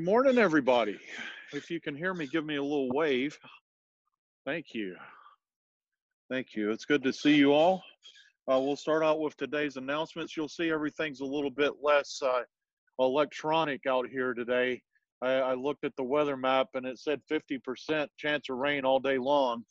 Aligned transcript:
Good 0.00 0.06
morning, 0.06 0.38
everybody. 0.38 0.98
If 1.52 1.70
you 1.70 1.78
can 1.78 1.94
hear 1.94 2.14
me, 2.14 2.26
give 2.26 2.46
me 2.46 2.56
a 2.56 2.62
little 2.62 2.88
wave. 2.88 3.38
Thank 4.46 4.72
you. 4.72 4.96
Thank 6.30 6.54
you. 6.56 6.70
It's 6.70 6.86
good 6.86 7.02
to 7.02 7.12
see 7.12 7.34
you 7.34 7.52
all. 7.52 7.82
Uh, 8.50 8.58
we'll 8.60 8.76
start 8.76 9.02
out 9.02 9.20
with 9.20 9.36
today's 9.36 9.76
announcements. 9.76 10.34
You'll 10.34 10.48
see 10.48 10.70
everything's 10.70 11.20
a 11.20 11.26
little 11.26 11.50
bit 11.50 11.74
less 11.82 12.18
uh, 12.22 12.44
electronic 12.98 13.82
out 13.86 14.08
here 14.08 14.32
today. 14.32 14.80
I, 15.20 15.32
I, 15.32 15.52
looked 15.52 15.84
at 15.84 15.94
the 15.96 16.02
weather 16.02 16.38
map 16.38 16.68
and 16.72 16.86
it 16.86 16.98
said 16.98 17.20
50% 17.30 18.06
chance 18.16 18.48
of 18.48 18.56
rain 18.56 18.86
all 18.86 19.00
day 19.00 19.18
long. 19.18 19.64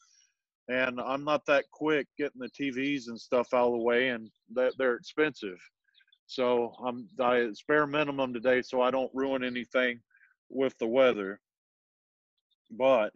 And 0.68 1.02
I'm 1.02 1.24
not 1.24 1.44
that 1.48 1.66
quick 1.72 2.06
getting 2.20 2.40
the 2.40 2.52
TVs 2.52 3.08
and 3.08 3.20
stuff 3.20 3.48
out 3.56 3.70
of 3.70 3.72
the 3.72 3.84
way, 3.84 4.10
and 4.10 4.30
they're 4.78 4.94
expensive. 4.94 5.58
So 6.28 6.72
I'm 6.86 7.08
I 7.20 7.50
spare 7.54 7.88
minimum 7.88 8.32
today 8.32 8.62
so 8.62 8.80
I 8.80 8.92
don't 8.92 9.10
ruin 9.16 9.44
anything 9.44 10.00
with 10.50 10.78
the 10.80 10.88
weather. 10.88 11.40
But 12.72 13.14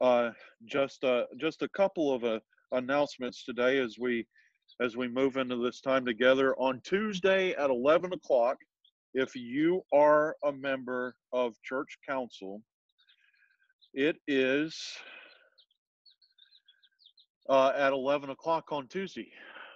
uh, 0.00 0.30
just 0.64 1.04
uh, 1.04 1.24
just 1.38 1.62
a 1.62 1.68
couple 1.68 2.12
of 2.12 2.24
uh, 2.24 2.40
announcements 2.72 3.44
today 3.44 3.78
as 3.78 3.96
we 3.98 4.26
as 4.80 4.96
we 4.96 5.08
move 5.08 5.36
into 5.36 5.56
this 5.56 5.80
time 5.80 6.04
together 6.06 6.54
on 6.56 6.80
Tuesday 6.84 7.52
at 7.54 7.70
11 7.70 8.12
o'clock. 8.12 8.56
If 9.12 9.34
you 9.34 9.82
are 9.92 10.36
a 10.44 10.52
member 10.52 11.16
of 11.32 11.54
church 11.64 11.98
council, 12.08 12.62
it 13.92 14.16
is 14.28 14.80
uh, 17.48 17.72
at 17.76 17.92
11 17.92 18.30
o'clock 18.30 18.70
on 18.70 18.86
Tuesday. 18.86 19.28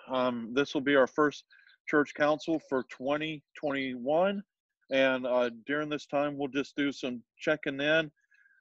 Um, 0.08 0.50
this 0.54 0.72
will 0.72 0.80
be 0.80 0.94
our 0.94 1.08
first 1.08 1.44
church 1.88 2.14
council 2.14 2.60
for 2.68 2.84
2021. 2.96 4.42
And 4.90 5.26
uh, 5.26 5.50
during 5.66 5.88
this 5.88 6.06
time, 6.06 6.36
we'll 6.36 6.48
just 6.48 6.76
do 6.76 6.92
some 6.92 7.22
checking 7.38 7.80
in 7.80 8.10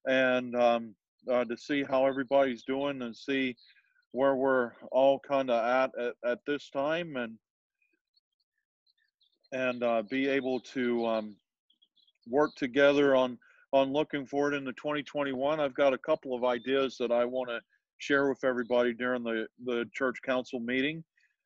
and 0.07 0.55
um, 0.55 0.95
uh, 1.31 1.45
to 1.45 1.57
see 1.57 1.83
how 1.83 2.05
everybody's 2.05 2.63
doing 2.63 3.01
and 3.01 3.15
see 3.15 3.55
where 4.11 4.35
we're 4.35 4.71
all 4.91 5.19
kind 5.19 5.49
of 5.49 5.63
at, 5.63 5.91
at, 5.99 6.13
at 6.29 6.39
this 6.45 6.69
time 6.69 7.15
and 7.15 7.37
and 9.51 9.83
uh, 9.83 10.01
be 10.09 10.27
able 10.27 10.59
to 10.59 11.05
um, 11.05 11.35
work 12.27 12.55
together 12.55 13.15
on 13.15 13.37
on 13.71 13.91
looking 13.91 14.25
forward 14.25 14.53
into 14.53 14.71
2021. 14.73 15.59
I've 15.59 15.73
got 15.73 15.93
a 15.93 15.97
couple 15.97 16.35
of 16.35 16.43
ideas 16.43 16.95
that 16.99 17.11
I 17.11 17.25
want 17.25 17.49
to 17.49 17.59
share 17.97 18.29
with 18.29 18.43
everybody 18.43 18.93
during 18.93 19.23
the 19.23 19.47
the 19.65 19.85
church 19.93 20.17
council 20.23 20.59
meeting, 20.59 21.03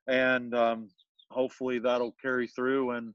and 0.08 0.54
um, 0.56 0.90
hopefully 1.32 1.80
that'll 1.80 2.16
carry 2.22 2.48
through 2.48 2.92
and 2.92 3.14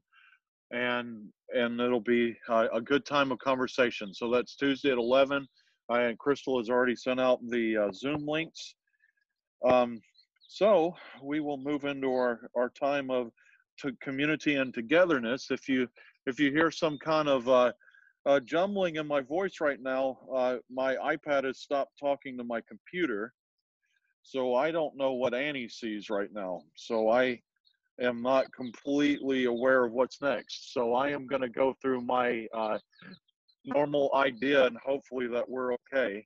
and 0.71 1.27
and 1.53 1.79
it'll 1.79 1.99
be 1.99 2.35
a, 2.49 2.67
a 2.73 2.81
good 2.81 3.05
time 3.05 3.31
of 3.31 3.39
conversation. 3.39 4.13
So 4.13 4.29
that's 4.31 4.55
Tuesday 4.55 4.91
at 4.91 4.97
11. 4.97 5.47
I, 5.89 6.03
and 6.03 6.17
Crystal 6.17 6.57
has 6.57 6.69
already 6.69 6.95
sent 6.95 7.19
out 7.19 7.39
the 7.49 7.77
uh, 7.77 7.91
Zoom 7.91 8.25
links. 8.25 8.75
Um, 9.69 10.01
so 10.47 10.95
we 11.21 11.39
will 11.39 11.57
move 11.57 11.85
into 11.85 12.13
our, 12.13 12.49
our 12.55 12.69
time 12.69 13.09
of 13.09 13.31
community 14.01 14.55
and 14.55 14.73
togetherness. 14.73 15.51
If 15.51 15.67
you 15.67 15.87
if 16.25 16.39
you 16.39 16.51
hear 16.51 16.71
some 16.71 16.97
kind 16.97 17.27
of 17.27 17.49
uh, 17.49 17.73
uh, 18.25 18.39
jumbling 18.39 18.95
in 18.95 19.07
my 19.07 19.19
voice 19.21 19.59
right 19.59 19.81
now, 19.81 20.17
uh, 20.33 20.57
my 20.71 20.95
iPad 20.95 21.43
has 21.43 21.59
stopped 21.59 21.91
talking 21.99 22.37
to 22.37 22.43
my 22.43 22.61
computer, 22.61 23.33
so 24.21 24.55
I 24.55 24.71
don't 24.71 24.95
know 24.95 25.13
what 25.13 25.33
Annie 25.33 25.67
sees 25.67 26.09
right 26.09 26.29
now. 26.31 26.61
So 26.75 27.09
I 27.09 27.41
am 28.01 28.21
not 28.21 28.51
completely 28.53 29.45
aware 29.45 29.85
of 29.85 29.91
what's 29.91 30.21
next. 30.21 30.73
So 30.73 30.93
I 30.93 31.09
am 31.09 31.27
going 31.27 31.41
to 31.41 31.49
go 31.49 31.75
through 31.81 32.01
my 32.01 32.47
uh, 32.53 32.79
normal 33.65 34.11
idea 34.15 34.65
and 34.65 34.77
hopefully 34.83 35.27
that 35.27 35.47
we're 35.47 35.73
okay. 35.73 36.25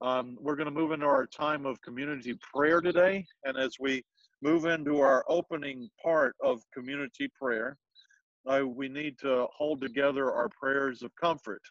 Um, 0.00 0.36
we're 0.40 0.56
going 0.56 0.72
to 0.72 0.80
move 0.80 0.92
into 0.92 1.06
our 1.06 1.26
time 1.26 1.66
of 1.66 1.80
community 1.82 2.38
prayer 2.54 2.80
today. 2.80 3.24
And 3.44 3.56
as 3.56 3.72
we 3.80 4.04
move 4.42 4.66
into 4.66 5.00
our 5.00 5.24
opening 5.28 5.88
part 6.02 6.36
of 6.42 6.62
community 6.72 7.28
prayer, 7.40 7.76
uh, 8.46 8.62
we 8.64 8.88
need 8.88 9.18
to 9.18 9.46
hold 9.54 9.80
together 9.80 10.32
our 10.32 10.48
prayers 10.60 11.02
of 11.02 11.10
comfort. 11.20 11.62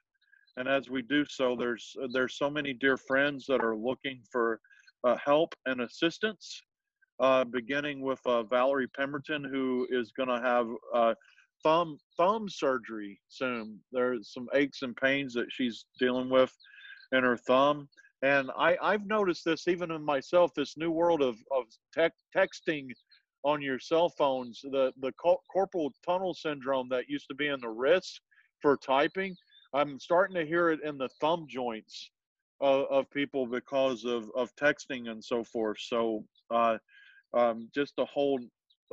And 0.57 0.67
as 0.67 0.89
we 0.89 1.01
do 1.03 1.23
so, 1.29 1.55
there's 1.55 1.95
there's 2.11 2.37
so 2.37 2.49
many 2.49 2.73
dear 2.73 2.97
friends 2.97 3.45
that 3.47 3.63
are 3.63 3.75
looking 3.75 4.21
for 4.31 4.59
uh, 5.03 5.15
help 5.23 5.53
and 5.65 5.81
assistance 5.81 6.61
uh, 7.19 7.43
beginning 7.43 8.01
with 8.01 8.19
uh, 8.25 8.43
Valerie 8.43 8.87
Pemberton, 8.87 9.43
who 9.43 9.87
is 9.89 10.11
going 10.11 10.29
to 10.29 10.41
have 10.41 10.67
uh, 10.93 11.13
thumb 11.63 11.97
thumb 12.17 12.47
surgery 12.49 13.19
soon. 13.27 13.79
There's 13.91 14.33
some 14.33 14.47
aches 14.53 14.81
and 14.81 14.95
pains 14.95 15.33
that 15.33 15.47
she's 15.49 15.85
dealing 15.99 16.29
with 16.29 16.53
in 17.11 17.23
her 17.23 17.37
thumb, 17.37 17.87
and 18.21 18.51
I, 18.57 18.77
I've 18.81 19.05
noticed 19.05 19.45
this 19.45 19.67
even 19.67 19.91
in 19.91 20.03
myself. 20.03 20.51
This 20.55 20.77
new 20.77 20.91
world 20.91 21.21
of 21.21 21.37
of 21.51 21.65
tech, 21.93 22.13
texting 22.35 22.89
on 23.43 23.61
your 23.61 23.79
cell 23.79 24.09
phones, 24.09 24.61
the 24.61 24.91
the 24.99 25.11
carpal 25.55 25.91
tunnel 26.05 26.33
syndrome 26.33 26.89
that 26.89 27.09
used 27.09 27.27
to 27.29 27.35
be 27.35 27.47
in 27.47 27.59
the 27.59 27.69
wrist 27.69 28.21
for 28.61 28.77
typing. 28.77 29.35
I'm 29.73 29.99
starting 29.99 30.35
to 30.35 30.45
hear 30.45 30.69
it 30.69 30.79
in 30.83 30.97
the 30.97 31.09
thumb 31.21 31.45
joints 31.49 32.09
of, 32.61 32.85
of 32.89 33.11
people 33.11 33.45
because 33.45 34.05
of, 34.05 34.31
of 34.35 34.55
texting 34.55 35.09
and 35.09 35.23
so 35.23 35.43
forth. 35.43 35.77
So 35.79 36.23
uh, 36.49 36.77
um, 37.37 37.69
just 37.73 37.95
to 37.97 38.05
hold 38.05 38.41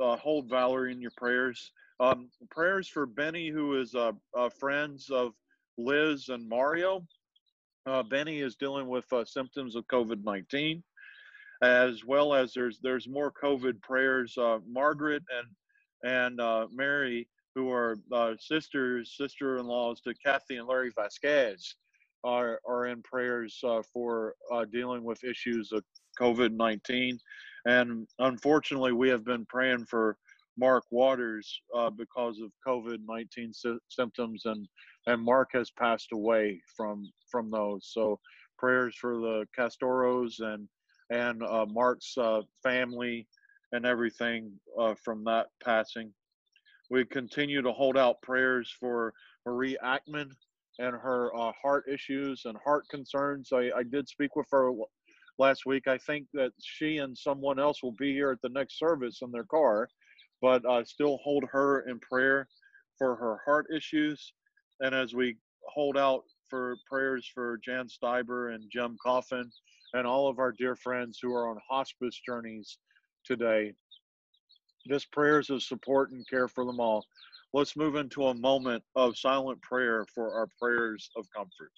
uh, 0.01 0.17
hold 0.17 0.49
Valerie 0.49 0.91
in 0.91 1.01
your 1.01 1.11
prayers. 1.17 1.71
Um, 1.99 2.29
prayers 2.51 2.87
for 2.87 3.05
Benny, 3.05 3.49
who 3.49 3.79
is 3.79 3.95
uh, 3.95 4.11
uh, 4.37 4.49
friends 4.49 5.09
of 5.09 5.31
Liz 5.77 6.29
and 6.29 6.47
Mario. 6.47 7.05
Uh, 7.85 8.03
Benny 8.03 8.39
is 8.39 8.55
dealing 8.55 8.87
with 8.87 9.05
uh, 9.13 9.23
symptoms 9.25 9.75
of 9.75 9.87
COVID 9.87 10.23
nineteen, 10.23 10.83
as 11.61 12.03
well 12.05 12.33
as 12.33 12.53
there's 12.53 12.79
there's 12.81 13.07
more 13.07 13.31
COVID 13.31 13.81
prayers. 13.81 14.37
Uh, 14.37 14.59
Margaret 14.67 15.23
and 15.37 15.47
and 16.39 16.69
Mary, 16.75 17.27
who 17.55 17.71
are 17.71 17.95
sisters 18.39 19.15
sister-in-laws 19.17 20.01
to 20.01 20.13
Kathy 20.23 20.57
and 20.57 20.67
Larry 20.67 20.91
Vasquez, 20.95 21.75
are 22.23 22.59
are 22.67 22.87
in 22.87 23.01
prayers 23.03 23.63
for 23.93 24.35
dealing 24.71 25.03
with 25.03 25.23
issues 25.23 25.71
of 25.71 25.83
COVID 26.19 26.51
nineteen. 26.51 27.19
And 27.65 28.07
unfortunately, 28.19 28.91
we 28.91 29.09
have 29.09 29.25
been 29.25 29.45
praying 29.47 29.85
for 29.85 30.17
Mark 30.57 30.85
Waters 30.91 31.61
uh, 31.75 31.89
because 31.89 32.39
of 32.39 32.51
COVID 32.65 32.99
19 33.05 33.53
sy- 33.53 33.77
symptoms, 33.89 34.43
and, 34.45 34.67
and 35.07 35.21
Mark 35.21 35.49
has 35.53 35.71
passed 35.71 36.09
away 36.13 36.61
from, 36.75 37.09
from 37.29 37.51
those. 37.51 37.89
So, 37.91 38.19
prayers 38.57 38.95
for 38.95 39.17
the 39.17 39.45
Castoros 39.57 40.39
and, 40.39 40.67
and 41.09 41.43
uh, 41.43 41.65
Mark's 41.69 42.17
uh, 42.17 42.41
family 42.63 43.27
and 43.73 43.85
everything 43.85 44.51
uh, 44.79 44.93
from 45.03 45.23
that 45.25 45.47
passing. 45.61 46.13
We 46.89 47.03
continue 47.03 47.61
to 47.61 47.73
hold 47.73 47.97
out 47.97 48.21
prayers 48.21 48.73
for 48.79 49.13
Marie 49.45 49.77
Ackman 49.83 50.29
and 50.79 50.95
her 50.95 51.35
uh, 51.35 51.51
heart 51.61 51.85
issues 51.91 52.43
and 52.45 52.57
heart 52.63 52.85
concerns. 52.89 53.49
I, 53.51 53.71
I 53.75 53.83
did 53.83 54.07
speak 54.07 54.35
with 54.35 54.47
her 54.51 54.71
last 55.37 55.65
week. 55.65 55.87
I 55.87 55.97
think 55.97 56.27
that 56.33 56.51
she 56.59 56.97
and 56.97 57.17
someone 57.17 57.59
else 57.59 57.83
will 57.83 57.93
be 57.93 58.13
here 58.13 58.31
at 58.31 58.41
the 58.41 58.49
next 58.49 58.79
service 58.79 59.19
in 59.21 59.31
their 59.31 59.43
car, 59.45 59.87
but 60.41 60.65
uh, 60.65 60.83
still 60.83 61.17
hold 61.23 61.45
her 61.51 61.81
in 61.81 61.99
prayer 61.99 62.47
for 62.97 63.15
her 63.15 63.39
heart 63.45 63.67
issues. 63.75 64.33
And 64.79 64.93
as 64.93 65.13
we 65.13 65.37
hold 65.67 65.97
out 65.97 66.23
for 66.49 66.77
prayers 66.89 67.29
for 67.33 67.59
Jan 67.63 67.87
Steiber 67.87 68.53
and 68.53 68.69
Jim 68.71 68.97
Coffin 69.03 69.51
and 69.93 70.05
all 70.05 70.27
of 70.27 70.39
our 70.39 70.51
dear 70.51 70.75
friends 70.75 71.19
who 71.21 71.33
are 71.33 71.49
on 71.49 71.57
hospice 71.67 72.19
journeys 72.25 72.77
today, 73.25 73.73
this 74.85 75.05
prayers 75.05 75.49
of 75.49 75.63
support 75.63 76.11
and 76.11 76.27
care 76.29 76.47
for 76.47 76.65
them 76.65 76.79
all. 76.79 77.05
Let's 77.53 77.75
move 77.75 77.95
into 77.95 78.27
a 78.27 78.35
moment 78.35 78.83
of 78.95 79.17
silent 79.17 79.61
prayer 79.61 80.05
for 80.13 80.33
our 80.33 80.47
prayers 80.59 81.09
of 81.15 81.25
comfort. 81.35 81.71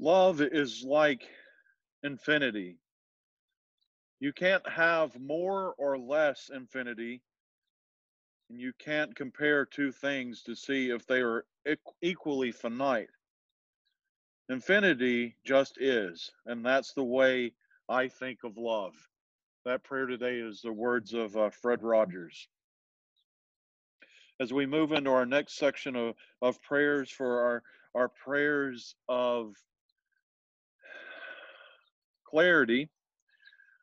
Love 0.00 0.40
is 0.40 0.84
like 0.84 1.28
infinity. 2.04 2.78
You 4.20 4.32
can't 4.32 4.66
have 4.68 5.18
more 5.20 5.74
or 5.76 5.98
less 5.98 6.50
infinity, 6.54 7.22
and 8.48 8.60
you 8.60 8.72
can't 8.78 9.14
compare 9.16 9.66
two 9.66 9.90
things 9.90 10.42
to 10.44 10.54
see 10.54 10.90
if 10.90 11.06
they 11.06 11.20
are 11.20 11.44
equally 12.00 12.52
finite. 12.52 13.08
Infinity 14.48 15.36
just 15.44 15.78
is, 15.80 16.30
and 16.46 16.64
that's 16.64 16.92
the 16.94 17.04
way 17.04 17.52
I 17.88 18.08
think 18.08 18.44
of 18.44 18.56
love. 18.56 18.94
That 19.64 19.82
prayer 19.82 20.06
today 20.06 20.36
is 20.36 20.62
the 20.62 20.72
words 20.72 21.12
of 21.12 21.36
uh, 21.36 21.50
Fred 21.50 21.82
Rogers. 21.82 22.48
As 24.40 24.52
we 24.52 24.64
move 24.64 24.92
into 24.92 25.10
our 25.10 25.26
next 25.26 25.56
section 25.56 25.96
of, 25.96 26.14
of 26.40 26.62
prayers 26.62 27.10
for 27.10 27.42
our, 27.42 27.62
our 27.94 28.08
prayers 28.08 28.94
of 29.08 29.56
clarity, 32.28 32.88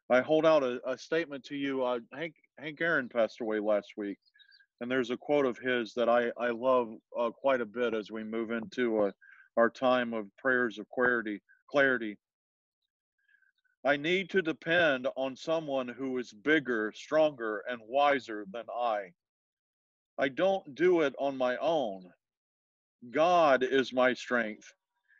I 0.09 0.21
hold 0.21 0.45
out 0.45 0.63
a, 0.63 0.80
a 0.88 0.97
statement 0.97 1.44
to 1.45 1.56
you. 1.56 1.83
Uh, 1.83 2.00
Hank, 2.13 2.36
Hank 2.59 2.80
Aaron 2.81 3.09
passed 3.09 3.42
away 3.42 3.59
last 3.59 3.94
week, 3.97 4.18
and 4.81 4.89
there's 4.89 5.09
a 5.09 5.18
quote 5.18 5.45
of 5.45 5.57
his 5.57 5.94
that 5.95 6.09
I, 6.09 6.31
I 6.38 6.50
love 6.50 6.94
uh, 7.18 7.31
quite 7.31 7.62
a 7.62 7.65
bit 7.65 7.94
as 7.94 8.12
we 8.12 8.24
move 8.24 8.51
into 8.51 9.01
uh, 9.03 9.12
our 9.57 9.69
time 9.69 10.13
of 10.13 10.27
prayers 10.38 10.77
of 10.77 10.88
clarity. 10.89 11.42
Clarity. 11.69 12.18
I 13.83 13.97
need 13.97 14.30
to 14.31 14.42
depend 14.42 15.07
on 15.15 15.36
someone 15.36 15.88
who 15.88 16.18
is 16.18 16.31
bigger, 16.31 16.91
stronger, 16.95 17.63
and 17.69 17.80
wiser 17.88 18.45
than 18.51 18.65
I. 18.75 19.12
I 20.18 20.30
don't 20.30 20.75
do 20.75 21.01
it 21.01 21.13
on 21.19 21.38
my 21.38 21.57
own. 21.57 22.03
God 23.12 23.63
is 23.63 23.94
my 23.94 24.13
strength. 24.13 24.71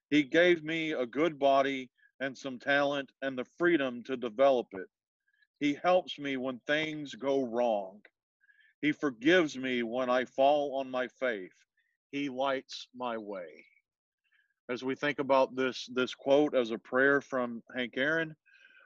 He 0.10 0.24
gave 0.24 0.64
me 0.64 0.94
a 0.94 1.06
good 1.06 1.38
body 1.38 1.90
and 2.20 2.38
some 2.38 2.60
talent 2.60 3.12
and 3.22 3.38
the 3.38 3.46
freedom 3.58 4.04
to 4.04 4.18
develop 4.18 4.68
it. 4.74 4.88
He 5.60 5.78
helps 5.82 6.20
me 6.20 6.38
when 6.38 6.60
things 6.68 7.16
go 7.16 7.46
wrong. 7.46 8.02
He 8.82 8.92
forgives 8.92 9.58
me 9.58 9.84
when 9.84 10.10
I 10.10 10.26
fall 10.26 10.78
on 10.80 10.92
my 10.92 11.08
faith. 11.08 11.54
He 12.12 12.30
lights 12.30 12.88
my 12.96 13.18
way. 13.18 13.66
As 14.70 14.84
we 14.84 14.96
think 14.96 15.20
about 15.20 15.56
this 15.56 15.88
this 15.94 16.16
quote 16.16 16.56
as 16.56 16.72
a 16.72 16.78
prayer 16.78 17.22
from 17.22 17.62
Hank 17.76 17.94
Aaron, 17.98 18.36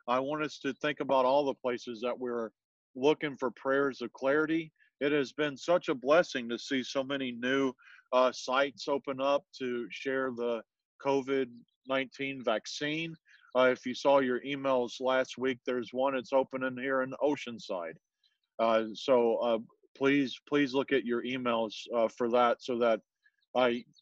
I 0.08 0.20
want 0.20 0.44
us 0.44 0.60
to 0.60 0.74
think 0.74 1.00
about 1.00 1.26
all 1.26 1.46
the 1.46 1.54
places 1.54 2.02
that 2.02 2.18
we're 2.18 2.50
looking 2.96 3.38
for 3.38 3.52
prayers 3.52 4.02
of 4.02 4.12
clarity. 4.14 4.72
It 5.00 5.12
has 5.12 5.32
been 5.32 5.56
such 5.56 5.88
a 5.88 5.96
blessing 5.96 6.50
to 6.50 6.58
see 6.58 6.84
so 6.84 7.04
many 7.04 7.32
new 7.32 7.74
uh, 8.12 8.32
sites 8.32 8.88
open 8.88 9.22
up 9.22 9.46
to 9.60 9.88
share 9.90 10.32
the 10.32 10.62
COVID 11.06 11.48
19 11.90 12.44
vaccine. 12.44 13.16
Uh, 13.58 13.64
if 13.64 13.86
you 13.86 13.94
saw 13.94 14.20
your 14.20 14.42
emails 14.42 15.02
last 15.02 15.38
week, 15.38 15.60
there's 15.66 15.90
one 15.92 16.14
that's 16.14 16.34
opening 16.34 16.78
here 16.78 17.02
in 17.02 17.14
Oceanside. 17.22 17.96
Uh, 18.60 18.84
so 18.94 19.38
uh, 19.38 19.58
please, 19.98 20.40
please 20.48 20.74
look 20.74 20.92
at 20.92 21.06
your 21.06 21.24
emails 21.24 21.74
uh, 21.96 22.08
for 22.16 22.30
that 22.30 22.58
so 22.62 22.78
that 22.78 23.00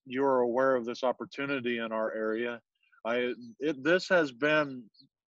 you're 0.06 0.40
aware 0.42 0.76
of 0.76 0.86
this 0.86 1.04
opportunity 1.04 1.78
in 1.78 1.92
our 1.92 2.14
area. 2.14 2.60
I, 3.06 3.34
it, 3.60 3.82
this 3.84 4.10
has 4.10 4.32
been 4.32 4.84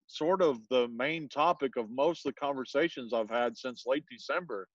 sort 0.07 0.41
of 0.41 0.59
the 0.71 0.89
main 0.89 1.29
topic 1.29 1.77
of 1.77 1.91
most 1.91 2.25
of 2.25 2.35
the 2.35 2.41
conversations 2.41 3.13
I've 3.13 3.31
had 3.31 3.57
since 3.57 3.85
late 3.87 4.05
December 4.11 4.69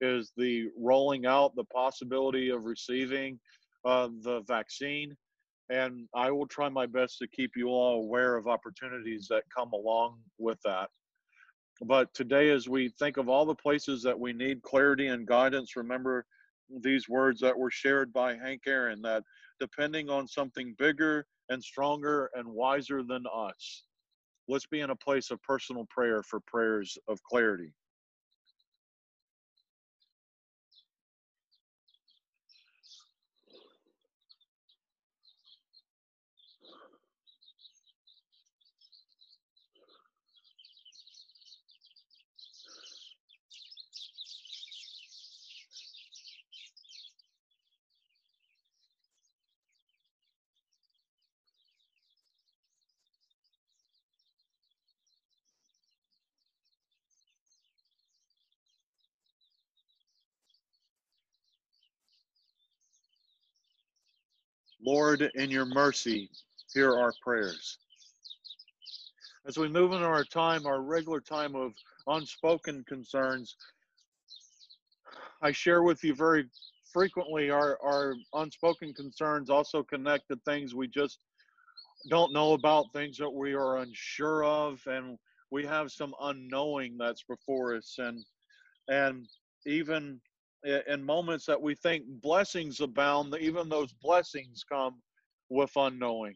is 0.00 0.32
the 0.36 0.68
rolling 0.76 1.26
out 1.26 1.54
the 1.54 1.64
possibility 1.64 2.50
of 2.50 2.64
receiving 2.64 3.38
uh, 3.84 4.08
the 4.22 4.42
vaccine. 4.46 5.16
And 5.70 6.08
I 6.14 6.30
will 6.30 6.46
try 6.46 6.68
my 6.68 6.86
best 6.86 7.18
to 7.18 7.28
keep 7.28 7.52
you 7.56 7.68
all 7.68 8.02
aware 8.02 8.36
of 8.36 8.46
opportunities 8.46 9.26
that 9.28 9.44
come 9.54 9.72
along 9.72 10.18
with 10.38 10.58
that. 10.64 10.88
But 11.82 12.12
today, 12.14 12.50
as 12.50 12.68
we 12.68 12.88
think 12.88 13.18
of 13.18 13.28
all 13.28 13.44
the 13.44 13.54
places 13.54 14.02
that 14.02 14.18
we 14.18 14.32
need 14.32 14.62
clarity 14.62 15.08
and 15.08 15.26
guidance, 15.26 15.76
remember 15.76 16.26
these 16.82 17.08
words 17.08 17.40
that 17.40 17.56
were 17.56 17.70
shared 17.70 18.12
by 18.12 18.36
Hank 18.36 18.62
Aaron 18.66 19.00
that 19.02 19.22
depending 19.60 20.10
on 20.10 20.26
something 20.26 20.74
bigger 20.78 21.26
and 21.48 21.62
stronger 21.62 22.30
and 22.34 22.48
wiser 22.48 23.02
than 23.02 23.24
us, 23.32 23.84
let's 24.48 24.66
be 24.66 24.80
in 24.80 24.90
a 24.90 24.96
place 24.96 25.30
of 25.30 25.42
personal 25.42 25.86
prayer 25.88 26.22
for 26.22 26.40
prayers 26.40 26.98
of 27.08 27.22
clarity. 27.22 27.72
Lord, 64.84 65.30
in 65.34 65.50
your 65.50 65.66
mercy, 65.66 66.30
hear 66.72 66.96
our 66.96 67.12
prayers. 67.22 67.78
As 69.46 69.56
we 69.56 69.68
move 69.68 69.92
into 69.92 70.04
our 70.06 70.24
time, 70.24 70.66
our 70.66 70.82
regular 70.82 71.20
time 71.20 71.54
of 71.54 71.72
unspoken 72.06 72.84
concerns, 72.86 73.56
I 75.42 75.52
share 75.52 75.82
with 75.82 76.02
you 76.04 76.14
very 76.14 76.46
frequently 76.92 77.50
our, 77.50 77.78
our 77.82 78.14
unspoken 78.34 78.92
concerns 78.94 79.50
also 79.50 79.82
connect 79.82 80.28
to 80.28 80.36
things 80.44 80.74
we 80.74 80.88
just 80.88 81.18
don't 82.10 82.32
know 82.32 82.52
about, 82.52 82.92
things 82.92 83.16
that 83.18 83.30
we 83.30 83.54
are 83.54 83.78
unsure 83.78 84.44
of, 84.44 84.80
and 84.86 85.18
we 85.50 85.64
have 85.64 85.90
some 85.90 86.14
unknowing 86.20 86.96
that's 86.98 87.22
before 87.22 87.76
us. 87.76 87.96
And 87.98 88.24
and 88.88 89.26
even 89.66 90.20
in 90.64 91.04
moments 91.04 91.46
that 91.46 91.60
we 91.60 91.74
think 91.74 92.04
blessings 92.22 92.80
abound, 92.80 93.34
even 93.40 93.68
those 93.68 93.92
blessings 94.02 94.64
come 94.70 95.00
with 95.50 95.70
unknowing. 95.76 96.34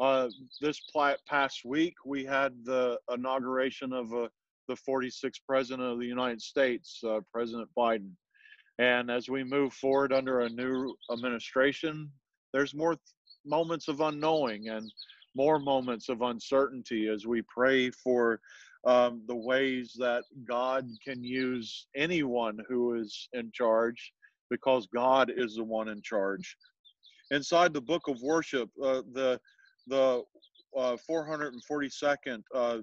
Uh, 0.00 0.28
this 0.60 0.80
past 1.28 1.64
week, 1.64 1.94
we 2.04 2.24
had 2.24 2.52
the 2.64 2.98
inauguration 3.12 3.92
of 3.92 4.12
uh, 4.12 4.28
the 4.68 4.76
46th 4.88 5.40
President 5.46 5.86
of 5.86 5.98
the 6.00 6.06
United 6.06 6.42
States, 6.42 7.00
uh, 7.06 7.20
President 7.32 7.68
Biden. 7.76 8.10
And 8.78 9.10
as 9.10 9.28
we 9.28 9.44
move 9.44 9.72
forward 9.72 10.12
under 10.12 10.40
a 10.40 10.48
new 10.48 10.94
administration, 11.12 12.10
there's 12.52 12.74
more 12.74 12.94
th- 12.94 13.00
moments 13.44 13.88
of 13.88 14.00
unknowing 14.00 14.68
and 14.68 14.90
more 15.36 15.58
moments 15.58 16.08
of 16.08 16.22
uncertainty 16.22 17.08
as 17.08 17.26
we 17.26 17.42
pray 17.42 17.90
for 17.90 18.40
um, 18.86 19.22
the 19.26 19.34
ways 19.34 19.94
that 19.98 20.24
God 20.46 20.86
can 21.02 21.24
use 21.24 21.86
anyone 21.96 22.58
who 22.68 22.94
is 22.94 23.28
in 23.32 23.50
charge 23.52 24.12
because 24.50 24.86
God 24.94 25.32
is 25.34 25.56
the 25.56 25.64
one 25.64 25.88
in 25.88 26.02
charge. 26.02 26.56
Inside 27.30 27.72
the 27.72 27.80
book 27.80 28.08
of 28.08 28.20
worship, 28.20 28.70
uh, 28.82 29.02
the 29.12 29.40
the 29.86 30.22
uh, 30.76 30.96
442nd 31.08 32.42
uh, 32.54 32.78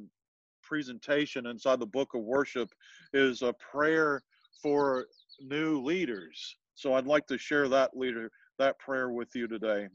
presentation 0.63 1.47
inside 1.47 1.79
the 1.79 1.85
book 1.85 2.13
of 2.13 2.21
worship 2.21 2.69
is 3.13 3.41
a 3.41 3.53
prayer 3.53 4.23
for 4.61 5.07
new 5.39 5.81
leaders. 5.81 6.55
So 6.75 6.93
I'd 6.93 7.07
like 7.07 7.27
to 7.27 7.37
share 7.37 7.67
that 7.69 7.97
leader 7.97 8.31
that 8.59 8.79
prayer 8.79 9.09
with 9.09 9.29
you 9.35 9.47
today. 9.47 9.87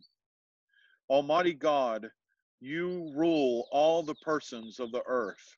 Almighty 1.08 1.54
God, 1.54 2.08
you 2.60 3.12
rule 3.14 3.68
all 3.70 4.02
the 4.02 4.14
persons 4.16 4.80
of 4.80 4.90
the 4.90 5.02
earth. 5.06 5.56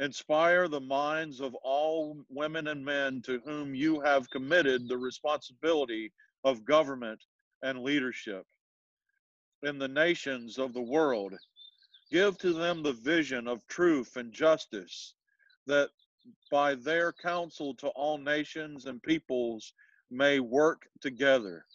Inspire 0.00 0.66
the 0.66 0.80
minds 0.80 1.40
of 1.40 1.54
all 1.54 2.24
women 2.28 2.66
and 2.66 2.84
men 2.84 3.22
to 3.22 3.38
whom 3.44 3.76
you 3.76 4.00
have 4.00 4.28
committed 4.28 4.88
the 4.88 4.98
responsibility 4.98 6.12
of 6.42 6.64
government 6.64 7.22
and 7.62 7.84
leadership 7.84 8.44
in 9.62 9.78
the 9.78 9.88
nations 9.88 10.58
of 10.58 10.72
the 10.74 10.82
world. 10.82 11.34
Give 12.10 12.36
to 12.38 12.52
them 12.52 12.82
the 12.82 12.92
vision 12.92 13.46
of 13.46 13.66
truth 13.68 14.16
and 14.16 14.32
justice, 14.32 15.14
that 15.66 15.90
by 16.50 16.74
their 16.74 17.12
counsel 17.12 17.72
to 17.76 17.88
all 17.88 18.18
nations 18.18 18.86
and 18.86 19.00
peoples 19.00 19.72
may 20.10 20.40
work 20.40 20.88
together. 21.00 21.66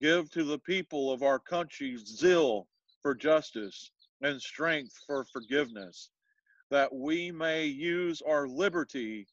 Give 0.00 0.30
to 0.30 0.44
the 0.44 0.60
people 0.60 1.12
of 1.12 1.24
our 1.24 1.40
country 1.40 1.96
zeal 1.96 2.68
for 3.02 3.16
justice 3.16 3.90
and 4.20 4.40
strength 4.40 4.96
for 5.06 5.24
forgiveness 5.24 6.11
that 6.72 6.90
we 6.90 7.30
may 7.30 7.66
use 7.66 8.22
our 8.26 8.48
liberty 8.48 9.26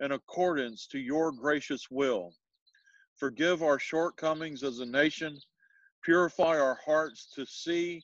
in 0.00 0.10
accordance 0.10 0.88
to 0.88 0.98
your 0.98 1.30
gracious 1.30 1.88
will. 1.88 2.32
Forgive 3.14 3.62
our 3.62 3.78
shortcomings 3.78 4.64
as 4.64 4.80
a 4.80 4.86
nation, 4.86 5.38
purify 6.02 6.58
our 6.58 6.80
hearts 6.84 7.28
to 7.36 7.46
see 7.46 8.02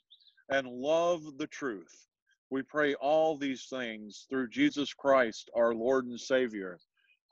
and 0.50 0.68
love 0.68 1.36
the 1.36 1.48
truth. 1.48 2.06
We 2.50 2.62
pray 2.62 2.94
all 2.94 3.36
these 3.36 3.64
things 3.64 4.26
through 4.30 4.50
Jesus 4.50 4.94
Christ, 4.94 5.50
our 5.56 5.74
Lord 5.74 6.06
and 6.06 6.20
Savior. 6.20 6.78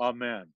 Amen. 0.00 0.46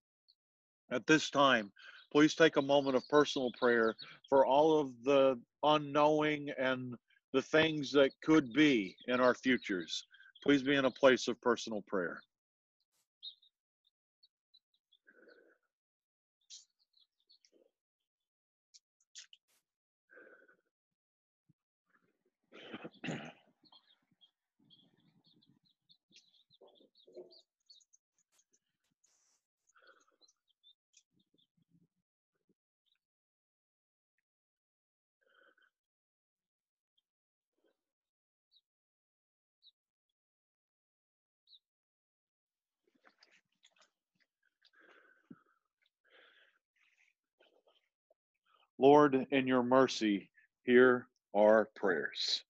At 0.91 1.07
this 1.07 1.31
time, 1.31 1.71
please 2.11 2.35
take 2.35 2.57
a 2.57 2.63
moment 2.63 2.97
of 2.97 3.09
personal 3.09 3.53
prayer 3.57 3.95
for 4.29 4.45
all 4.45 4.81
of 4.81 4.91
the 5.05 5.39
unknowing 5.63 6.51
and 6.59 6.97
the 7.33 7.43
things 7.43 7.93
that 7.93 8.11
could 8.21 8.53
be 8.53 8.97
in 9.07 9.21
our 9.21 9.35
futures. 9.35 10.05
Please 10.43 10.63
be 10.63 10.77
in 10.77 10.87
a 10.87 10.91
place 10.91 11.29
of 11.29 11.41
personal 11.41 11.83
prayer. 11.89 12.21
Lord, 48.79 49.27
in 49.31 49.47
your 49.47 49.63
mercy, 49.63 50.31
hear 50.65 51.07
our 51.35 51.69
prayers. 51.75 52.43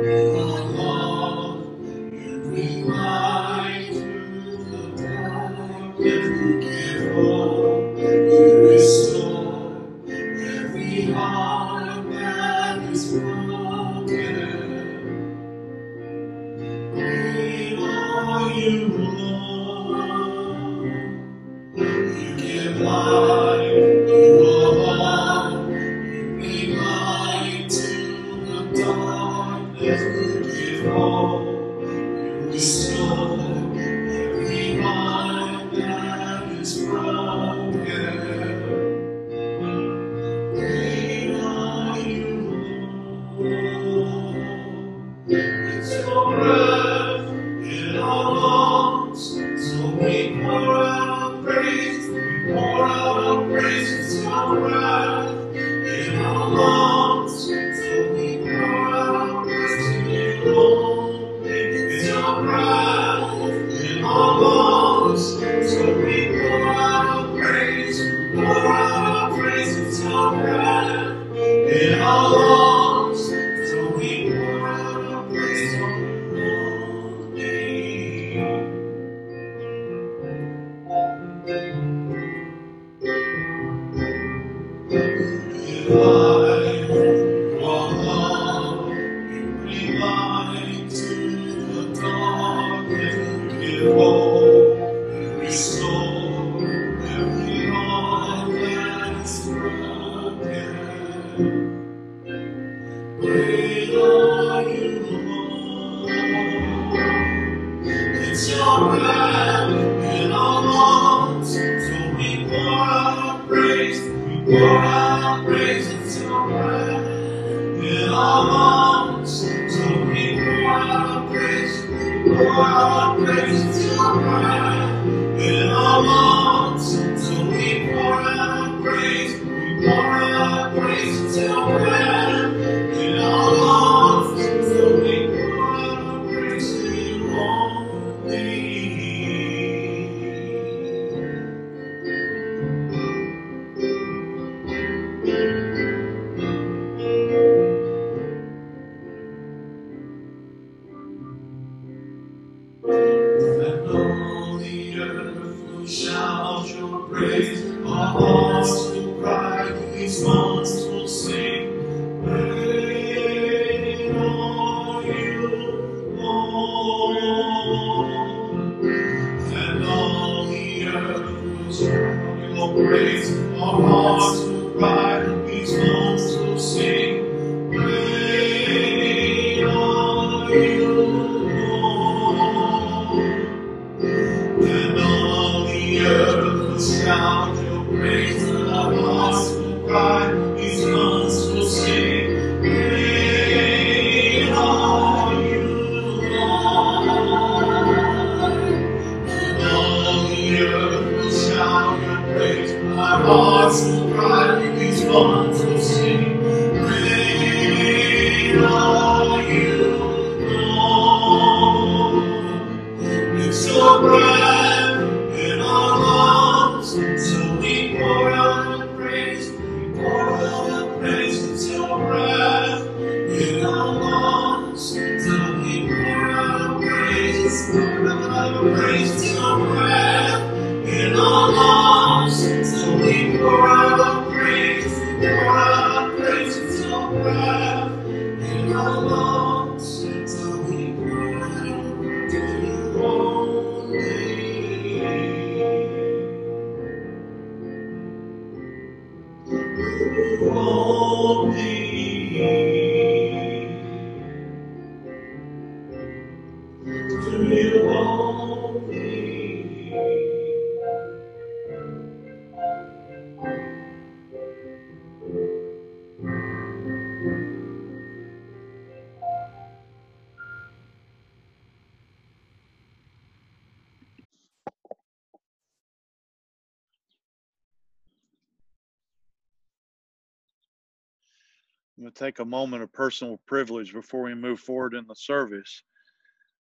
I'm 281.97 282.03
going 282.03 282.13
to 282.13 282.23
take 282.23 282.39
a 282.39 282.45
moment 282.45 282.83
of 282.83 282.93
personal 282.93 283.39
privilege 283.47 283.91
before 283.91 284.21
we 284.21 284.35
move 284.35 284.59
forward 284.59 284.93
in 284.93 285.05
the 285.07 285.15
service. 285.15 285.81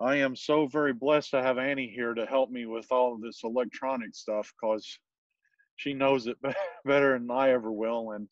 I 0.01 0.15
am 0.15 0.35
so 0.35 0.65
very 0.65 0.91
blessed 0.91 1.31
to 1.31 1.43
have 1.43 1.59
Annie 1.59 1.91
here 1.93 2.15
to 2.15 2.25
help 2.25 2.49
me 2.49 2.65
with 2.65 2.87
all 2.89 3.13
of 3.13 3.21
this 3.21 3.41
electronic 3.43 4.15
stuff 4.15 4.51
because 4.59 4.87
she 5.75 5.93
knows 5.93 6.25
it 6.25 6.37
better 6.85 7.13
than 7.13 7.29
I 7.29 7.51
ever 7.51 7.71
will. 7.71 8.13
And 8.13 8.27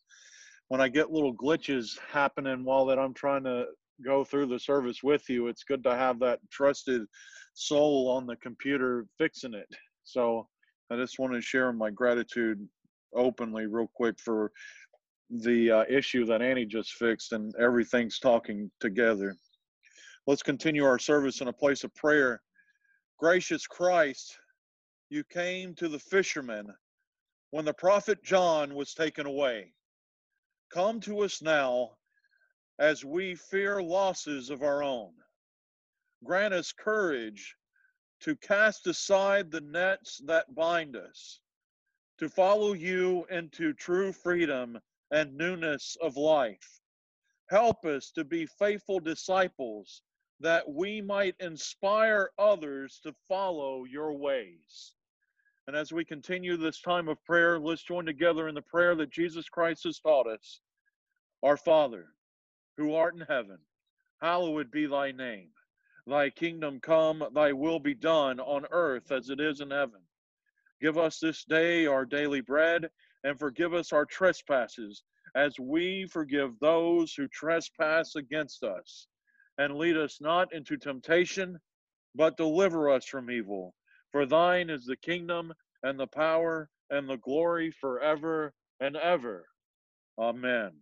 when 0.68 0.80
I 0.80 0.88
get 0.88 1.12
little 1.12 1.34
glitches 1.34 1.96
happening 2.10 2.64
while 2.64 2.86
that 2.86 2.98
I'm 2.98 3.14
trying 3.14 3.44
to 3.44 3.66
go 4.04 4.24
through 4.24 4.46
the 4.46 4.58
service 4.58 5.00
with 5.00 5.28
you, 5.28 5.46
it's 5.46 5.62
good 5.62 5.84
to 5.84 5.94
have 5.94 6.18
that 6.20 6.40
trusted 6.50 7.02
soul 7.54 8.08
on 8.10 8.26
the 8.26 8.36
computer 8.36 9.06
fixing 9.18 9.54
it. 9.54 9.68
So 10.02 10.48
I 10.90 10.96
just 10.96 11.20
want 11.20 11.32
to 11.34 11.40
share 11.40 11.72
my 11.72 11.90
gratitude 11.90 12.66
openly 13.14 13.66
real 13.66 13.90
quick 13.94 14.18
for 14.18 14.50
the 15.30 15.70
uh, 15.70 15.84
issue 15.88 16.24
that 16.26 16.42
Annie 16.42 16.64
just 16.64 16.92
fixed, 16.92 17.32
and 17.32 17.54
everything's 17.56 18.18
talking 18.18 18.70
together. 18.80 19.36
Let's 20.26 20.42
continue 20.42 20.84
our 20.84 20.98
service 20.98 21.40
in 21.40 21.48
a 21.48 21.52
place 21.52 21.84
of 21.84 21.94
prayer. 21.94 22.40
Gracious 23.18 23.66
Christ, 23.66 24.38
you 25.10 25.24
came 25.24 25.74
to 25.74 25.88
the 25.88 25.98
fishermen 25.98 26.72
when 27.50 27.64
the 27.64 27.74
prophet 27.74 28.22
John 28.22 28.74
was 28.74 28.94
taken 28.94 29.26
away. 29.26 29.72
Come 30.72 31.00
to 31.00 31.20
us 31.20 31.40
now 31.40 31.92
as 32.78 33.04
we 33.04 33.34
fear 33.34 33.82
losses 33.82 34.50
of 34.50 34.62
our 34.62 34.82
own. 34.82 35.12
Grant 36.24 36.54
us 36.54 36.72
courage 36.72 37.54
to 38.20 38.36
cast 38.36 38.86
aside 38.86 39.50
the 39.50 39.60
nets 39.60 40.20
that 40.26 40.54
bind 40.54 40.96
us, 40.96 41.40
to 42.18 42.28
follow 42.28 42.72
you 42.72 43.24
into 43.30 43.72
true 43.72 44.12
freedom 44.12 44.78
and 45.10 45.36
newness 45.36 45.96
of 46.00 46.16
life. 46.16 46.80
Help 47.48 47.84
us 47.84 48.10
to 48.12 48.24
be 48.24 48.46
faithful 48.46 49.00
disciples 49.00 50.02
that 50.40 50.68
we 50.68 51.00
might 51.00 51.34
inspire 51.40 52.30
others 52.38 53.00
to 53.02 53.14
follow 53.28 53.84
your 53.84 54.12
ways. 54.12 54.94
And 55.66 55.76
as 55.76 55.92
we 55.92 56.04
continue 56.04 56.56
this 56.56 56.80
time 56.80 57.08
of 57.08 57.22
prayer, 57.24 57.58
let's 57.58 57.82
join 57.82 58.06
together 58.06 58.48
in 58.48 58.54
the 58.54 58.62
prayer 58.62 58.94
that 58.96 59.10
Jesus 59.10 59.48
Christ 59.48 59.84
has 59.84 59.98
taught 59.98 60.26
us. 60.26 60.60
Our 61.42 61.56
Father, 61.56 62.06
who 62.76 62.94
art 62.94 63.14
in 63.14 63.20
heaven, 63.28 63.58
hallowed 64.20 64.70
be 64.70 64.86
thy 64.86 65.12
name. 65.12 65.50
Thy 66.06 66.30
kingdom 66.30 66.80
come, 66.80 67.22
thy 67.34 67.52
will 67.52 67.78
be 67.80 67.94
done 67.94 68.40
on 68.40 68.64
earth 68.70 69.12
as 69.12 69.28
it 69.28 69.40
is 69.40 69.60
in 69.60 69.70
heaven. 69.70 70.00
Give 70.80 70.96
us 70.96 71.18
this 71.18 71.44
day 71.44 71.86
our 71.86 72.06
daily 72.06 72.40
bread 72.40 72.88
and 73.24 73.38
forgive 73.38 73.74
us 73.74 73.92
our 73.92 74.04
trespasses 74.04 75.02
as 75.34 75.58
we 75.58 76.06
forgive 76.06 76.58
those 76.60 77.14
who 77.14 77.28
trespass 77.28 78.16
against 78.16 78.62
us. 78.62 79.06
And 79.58 79.76
lead 79.76 79.96
us 79.96 80.18
not 80.20 80.52
into 80.52 80.76
temptation, 80.76 81.58
but 82.14 82.36
deliver 82.36 82.90
us 82.90 83.04
from 83.04 83.30
evil. 83.30 83.74
For 84.12 84.24
thine 84.24 84.70
is 84.70 84.84
the 84.84 84.96
kingdom 84.96 85.52
and 85.82 85.98
the 85.98 86.06
power 86.06 86.70
and 86.90 87.08
the 87.08 87.18
glory 87.18 87.70
forever 87.70 88.54
and 88.80 88.96
ever. 88.96 89.46
Amen. 90.18 90.72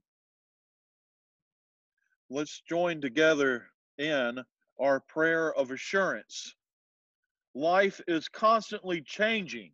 Let's 2.28 2.62
join 2.68 3.00
together 3.00 3.66
in 3.98 4.42
our 4.78 5.00
prayer 5.00 5.54
of 5.54 5.70
assurance. 5.70 6.54
Life 7.54 8.00
is 8.06 8.28
constantly 8.28 9.00
changing 9.00 9.72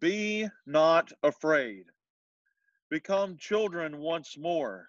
be 0.00 0.48
not 0.66 1.12
afraid. 1.22 1.84
Become 2.90 3.36
children 3.36 3.98
once 3.98 4.36
more 4.36 4.88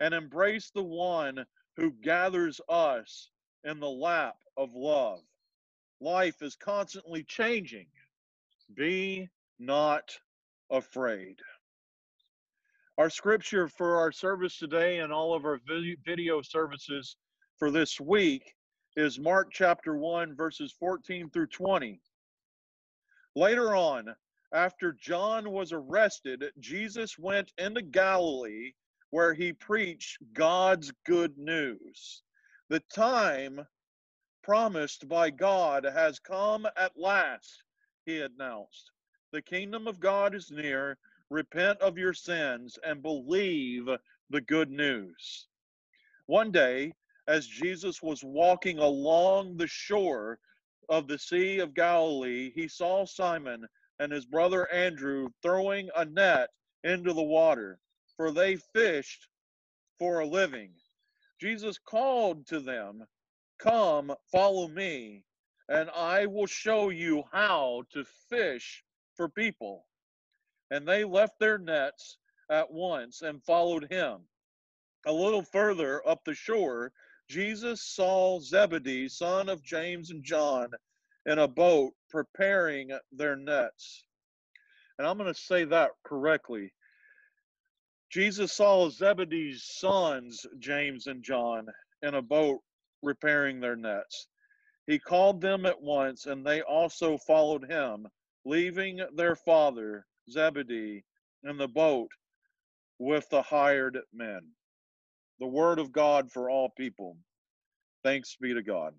and 0.00 0.14
embrace 0.14 0.70
the 0.70 0.82
one 0.82 1.44
who 1.76 1.92
gathers 2.02 2.60
us 2.68 3.30
in 3.64 3.80
the 3.80 3.88
lap 3.88 4.36
of 4.56 4.74
love. 4.74 5.20
Life 6.00 6.42
is 6.42 6.56
constantly 6.56 7.22
changing. 7.24 7.86
Be 8.74 9.28
not 9.58 10.18
afraid. 10.70 11.36
Our 12.96 13.10
scripture 13.10 13.68
for 13.68 13.96
our 13.96 14.12
service 14.12 14.58
today 14.58 14.98
and 14.98 15.12
all 15.12 15.34
of 15.34 15.44
our 15.44 15.60
video 15.66 16.42
services 16.42 17.16
for 17.58 17.70
this 17.70 18.00
week 18.00 18.54
is 18.96 19.18
Mark 19.18 19.48
chapter 19.52 19.96
1, 19.96 20.34
verses 20.34 20.74
14 20.78 21.30
through 21.30 21.46
20. 21.46 22.00
Later 23.36 23.76
on, 23.76 24.14
after 24.52 24.92
John 24.92 25.50
was 25.50 25.72
arrested, 25.72 26.44
Jesus 26.58 27.18
went 27.18 27.52
into 27.58 27.82
Galilee 27.82 28.72
where 29.10 29.34
he 29.34 29.52
preached 29.52 30.18
God's 30.32 30.92
good 31.04 31.36
news. 31.36 32.22
The 32.68 32.80
time 32.92 33.66
promised 34.42 35.08
by 35.08 35.30
God 35.30 35.84
has 35.84 36.18
come 36.18 36.66
at 36.76 36.96
last, 36.96 37.62
he 38.06 38.20
announced. 38.20 38.90
The 39.32 39.42
kingdom 39.42 39.86
of 39.86 40.00
God 40.00 40.34
is 40.34 40.50
near. 40.50 40.98
Repent 41.28 41.80
of 41.80 41.98
your 41.98 42.14
sins 42.14 42.78
and 42.84 43.02
believe 43.02 43.88
the 44.30 44.40
good 44.40 44.70
news. 44.70 45.48
One 46.26 46.50
day, 46.50 46.92
as 47.28 47.46
Jesus 47.46 48.02
was 48.02 48.24
walking 48.24 48.78
along 48.78 49.56
the 49.56 49.66
shore 49.68 50.38
of 50.88 51.06
the 51.06 51.18
Sea 51.18 51.60
of 51.60 51.74
Galilee, 51.74 52.50
he 52.54 52.66
saw 52.66 53.04
Simon 53.04 53.66
and 54.00 54.10
his 54.10 54.24
brother 54.24 54.68
Andrew 54.72 55.28
throwing 55.42 55.90
a 55.94 56.06
net 56.06 56.48
into 56.84 57.12
the 57.12 57.22
water, 57.22 57.78
for 58.16 58.32
they 58.32 58.56
fished 58.56 59.28
for 59.98 60.20
a 60.20 60.26
living. 60.26 60.72
Jesus 61.38 61.78
called 61.78 62.46
to 62.46 62.60
them, 62.60 63.04
Come, 63.58 64.14
follow 64.32 64.68
me, 64.68 65.22
and 65.68 65.90
I 65.90 66.24
will 66.24 66.46
show 66.46 66.88
you 66.88 67.24
how 67.30 67.84
to 67.92 68.04
fish 68.30 68.82
for 69.16 69.28
people. 69.28 69.84
And 70.70 70.88
they 70.88 71.04
left 71.04 71.38
their 71.38 71.58
nets 71.58 72.16
at 72.50 72.72
once 72.72 73.20
and 73.20 73.44
followed 73.44 73.86
him. 73.90 74.20
A 75.06 75.12
little 75.12 75.42
further 75.42 76.06
up 76.08 76.24
the 76.24 76.34
shore, 76.34 76.90
Jesus 77.28 77.82
saw 77.82 78.40
Zebedee, 78.40 79.08
son 79.08 79.50
of 79.50 79.62
James 79.62 80.10
and 80.10 80.24
John, 80.24 80.70
in 81.26 81.38
a 81.38 81.48
boat 81.48 81.92
preparing 82.08 82.90
their 83.12 83.36
nets. 83.36 84.04
And 84.98 85.06
I'm 85.06 85.18
going 85.18 85.32
to 85.32 85.40
say 85.40 85.64
that 85.64 85.90
correctly. 86.04 86.72
Jesus 88.10 88.52
saw 88.52 88.90
Zebedee's 88.90 89.64
sons, 89.64 90.44
James 90.58 91.06
and 91.06 91.22
John, 91.22 91.66
in 92.02 92.14
a 92.14 92.22
boat 92.22 92.60
repairing 93.02 93.60
their 93.60 93.76
nets. 93.76 94.26
He 94.86 94.98
called 94.98 95.40
them 95.40 95.66
at 95.66 95.80
once, 95.80 96.26
and 96.26 96.44
they 96.44 96.62
also 96.62 97.16
followed 97.18 97.70
him, 97.70 98.06
leaving 98.44 99.00
their 99.14 99.36
father, 99.36 100.04
Zebedee, 100.30 101.04
in 101.44 101.56
the 101.56 101.68
boat 101.68 102.10
with 102.98 103.28
the 103.30 103.42
hired 103.42 103.98
men. 104.12 104.40
The 105.38 105.46
word 105.46 105.78
of 105.78 105.92
God 105.92 106.30
for 106.30 106.50
all 106.50 106.70
people. 106.76 107.16
Thanks 108.02 108.36
be 108.40 108.52
to 108.52 108.62
God. 108.62 108.94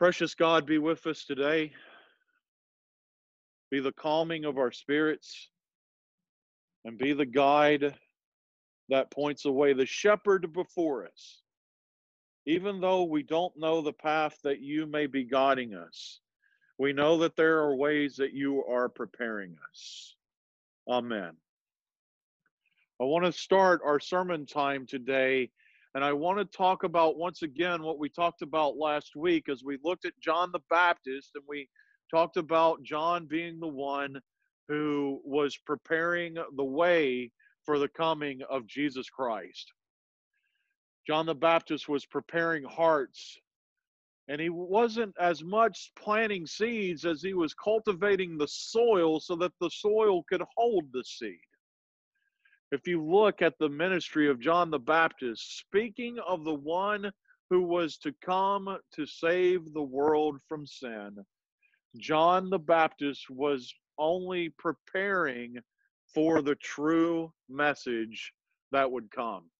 Precious 0.00 0.34
God, 0.34 0.66
be 0.66 0.78
with 0.78 1.06
us 1.06 1.24
today. 1.24 1.72
Be 3.70 3.78
the 3.78 3.92
calming 3.92 4.44
of 4.44 4.58
our 4.58 4.72
spirits 4.72 5.50
and 6.84 6.98
be 6.98 7.12
the 7.12 7.26
guide 7.26 7.94
that 8.88 9.12
points 9.12 9.44
away, 9.44 9.74
the 9.74 9.86
shepherd 9.86 10.52
before 10.52 11.06
us 11.06 11.42
even 12.46 12.80
though 12.80 13.04
we 13.04 13.22
don't 13.22 13.56
know 13.56 13.80
the 13.80 13.92
path 13.92 14.38
that 14.42 14.60
you 14.60 14.86
may 14.86 15.06
be 15.06 15.24
guiding 15.24 15.74
us, 15.74 16.20
we 16.78 16.92
know 16.92 17.18
that 17.18 17.36
there 17.36 17.58
are 17.58 17.76
ways 17.76 18.16
that 18.16 18.32
you 18.32 18.64
are 18.64 18.88
preparing 18.88 19.54
us. 19.70 20.16
Amen. 20.88 21.32
I 23.00 23.04
want 23.04 23.24
to 23.24 23.32
start 23.32 23.82
our 23.84 24.00
sermon 24.00 24.46
time 24.46 24.86
today, 24.86 25.50
and 25.94 26.04
I 26.04 26.12
want 26.12 26.38
to 26.38 26.56
talk 26.56 26.84
about 26.84 27.18
once 27.18 27.42
again 27.42 27.82
what 27.82 27.98
we 27.98 28.08
talked 28.08 28.42
about 28.42 28.76
last 28.76 29.16
week 29.16 29.48
as 29.48 29.64
we 29.64 29.78
looked 29.82 30.04
at 30.04 30.18
John 30.20 30.50
the 30.52 30.60
Baptist 30.70 31.32
and 31.34 31.44
we 31.48 31.68
talked 32.10 32.36
about 32.36 32.82
John 32.82 33.26
being 33.26 33.58
the 33.58 33.68
one 33.68 34.20
who 34.68 35.20
was 35.24 35.56
preparing 35.56 36.36
the 36.56 36.64
way 36.64 37.32
for 37.64 37.78
the 37.78 37.88
coming 37.88 38.40
of 38.48 38.66
Jesus 38.66 39.10
Christ. 39.10 39.72
John 41.08 41.26
the 41.26 41.34
Baptist 41.34 41.88
was 41.88 42.06
preparing 42.06 42.62
hearts, 42.62 43.36
and 44.28 44.40
he 44.40 44.48
wasn't 44.48 45.14
as 45.18 45.42
much 45.42 45.90
planting 45.98 46.46
seeds 46.46 47.04
as 47.04 47.20
he 47.20 47.34
was 47.34 47.52
cultivating 47.54 48.38
the 48.38 48.46
soil 48.46 49.18
so 49.18 49.34
that 49.36 49.52
the 49.60 49.70
soil 49.70 50.22
could 50.28 50.42
hold 50.56 50.84
the 50.92 51.02
seed. 51.02 51.40
If 52.72 52.86
you 52.86 53.02
look 53.02 53.42
at 53.42 53.58
the 53.58 53.68
ministry 53.68 54.28
of 54.28 54.38
John 54.38 54.70
the 54.70 54.78
Baptist, 54.78 55.58
speaking 55.58 56.20
of 56.20 56.44
the 56.44 56.54
one 56.54 57.10
who 57.48 57.62
was 57.62 57.96
to 57.98 58.14
come 58.24 58.78
to 58.92 59.06
save 59.06 59.72
the 59.72 59.82
world 59.82 60.38
from 60.48 60.68
sin, 60.68 61.16
John 61.98 62.48
the 62.48 62.60
Baptist 62.60 63.28
was 63.28 63.74
only 63.98 64.50
preparing 64.50 65.56
for 66.14 66.42
the 66.42 66.54
true 66.54 67.32
message 67.48 68.32
that 68.70 68.88
would 68.88 69.10
come. 69.10 69.50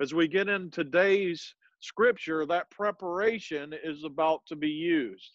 As 0.00 0.14
we 0.14 0.26
get 0.26 0.48
in 0.48 0.70
today's 0.70 1.54
scripture, 1.80 2.46
that 2.46 2.70
preparation 2.70 3.74
is 3.84 4.02
about 4.02 4.40
to 4.46 4.56
be 4.56 4.70
used. 4.70 5.32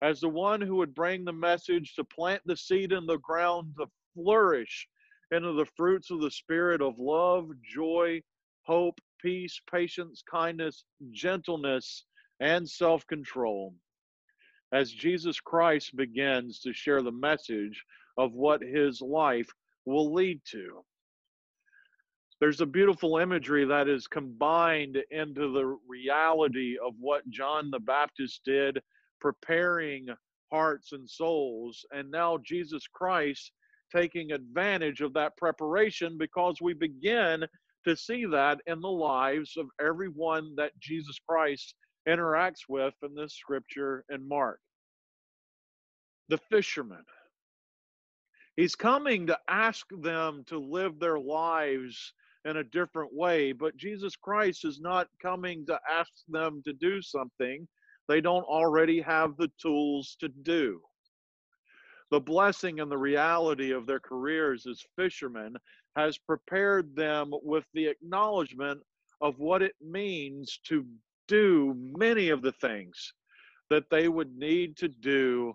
As 0.00 0.20
the 0.20 0.30
one 0.30 0.62
who 0.62 0.76
would 0.76 0.94
bring 0.94 1.26
the 1.26 1.32
message 1.32 1.94
to 1.94 2.04
plant 2.04 2.40
the 2.46 2.56
seed 2.56 2.92
in 2.92 3.04
the 3.04 3.18
ground 3.18 3.74
to 3.78 3.86
flourish 4.14 4.88
into 5.30 5.52
the 5.52 5.66
fruits 5.76 6.10
of 6.10 6.20
the 6.20 6.30
Spirit 6.30 6.80
of 6.80 6.98
love, 6.98 7.48
joy, 7.62 8.20
hope, 8.62 8.98
peace, 9.20 9.60
patience, 9.70 10.22
kindness, 10.30 10.84
gentleness, 11.12 12.04
and 12.40 12.68
self 12.68 13.06
control 13.06 13.74
as 14.72 14.90
Jesus 14.90 15.40
Christ 15.40 15.96
begins 15.96 16.60
to 16.60 16.72
share 16.72 17.02
the 17.02 17.12
message 17.12 17.84
of 18.18 18.32
what 18.34 18.60
his 18.62 19.00
life 19.00 19.48
will 19.84 20.12
lead 20.12 20.40
to. 20.50 20.84
There's 22.40 22.60
a 22.60 22.66
beautiful 22.66 23.16
imagery 23.16 23.64
that 23.64 23.88
is 23.88 24.06
combined 24.06 24.98
into 25.10 25.52
the 25.52 25.78
reality 25.88 26.76
of 26.84 26.94
what 26.98 27.28
John 27.30 27.70
the 27.70 27.78
Baptist 27.78 28.42
did, 28.44 28.80
preparing 29.20 30.08
hearts 30.52 30.92
and 30.92 31.08
souls, 31.08 31.84
and 31.92 32.10
now 32.10 32.38
Jesus 32.44 32.86
Christ 32.92 33.52
taking 33.94 34.32
advantage 34.32 35.00
of 35.00 35.12
that 35.14 35.36
preparation 35.36 36.16
because 36.18 36.58
we 36.60 36.74
begin 36.74 37.44
to 37.86 37.96
see 37.96 38.24
that 38.26 38.60
in 38.66 38.80
the 38.80 38.88
lives 38.88 39.56
of 39.56 39.66
everyone 39.80 40.54
that 40.56 40.72
Jesus 40.80 41.18
Christ 41.28 41.74
interacts 42.08 42.62
with 42.68 42.94
in 43.02 43.14
this 43.14 43.34
scripture 43.34 44.04
in 44.10 44.26
Mark. 44.26 44.60
The 46.28 46.38
fishermen. 46.50 47.04
He's 48.56 48.74
coming 48.74 49.26
to 49.26 49.38
ask 49.48 49.86
them 50.00 50.42
to 50.46 50.58
live 50.58 50.98
their 50.98 51.18
lives 51.18 52.12
in 52.44 52.56
a 52.56 52.64
different 52.64 53.12
way, 53.12 53.52
but 53.52 53.76
Jesus 53.76 54.16
Christ 54.16 54.64
is 54.64 54.80
not 54.80 55.08
coming 55.20 55.66
to 55.66 55.78
ask 55.90 56.10
them 56.28 56.62
to 56.64 56.72
do 56.72 57.02
something 57.02 57.66
they 58.08 58.20
don't 58.20 58.44
already 58.44 59.00
have 59.00 59.36
the 59.36 59.50
tools 59.60 60.16
to 60.20 60.28
do. 60.28 60.80
The 62.10 62.20
blessing 62.20 62.80
and 62.80 62.90
the 62.90 62.98
reality 62.98 63.72
of 63.72 63.86
their 63.86 64.00
careers 64.00 64.66
as 64.66 64.84
fishermen 64.96 65.56
has 65.96 66.18
prepared 66.18 66.94
them 66.94 67.32
with 67.42 67.64
the 67.74 67.86
acknowledgement 67.86 68.80
of 69.20 69.38
what 69.38 69.62
it 69.62 69.74
means 69.80 70.60
to 70.68 70.86
do 71.26 71.74
many 71.76 72.28
of 72.28 72.42
the 72.42 72.52
things 72.52 73.12
that 73.70 73.90
they 73.90 74.08
would 74.08 74.36
need 74.36 74.76
to 74.76 74.88
do 74.88 75.54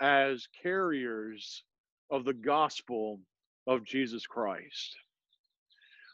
as 0.00 0.46
carriers 0.62 1.64
of 2.10 2.24
the 2.24 2.34
gospel 2.34 3.20
of 3.66 3.84
Jesus 3.84 4.26
Christ. 4.26 4.96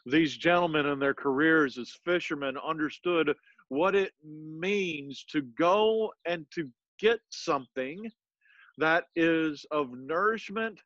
These 0.05 0.37
gentlemen 0.37 0.85
in 0.85 0.99
their 0.99 1.13
careers 1.13 1.77
as 1.77 1.91
fishermen 2.05 2.55
understood 2.65 3.33
what 3.69 3.95
it 3.95 4.13
means 4.23 5.25
to 5.31 5.41
go 5.41 6.13
and 6.25 6.45
to 6.53 6.69
get 6.99 7.19
something 7.29 8.09
that 8.77 9.05
is 9.15 9.65
of 9.71 9.91
nourishment 9.93 10.79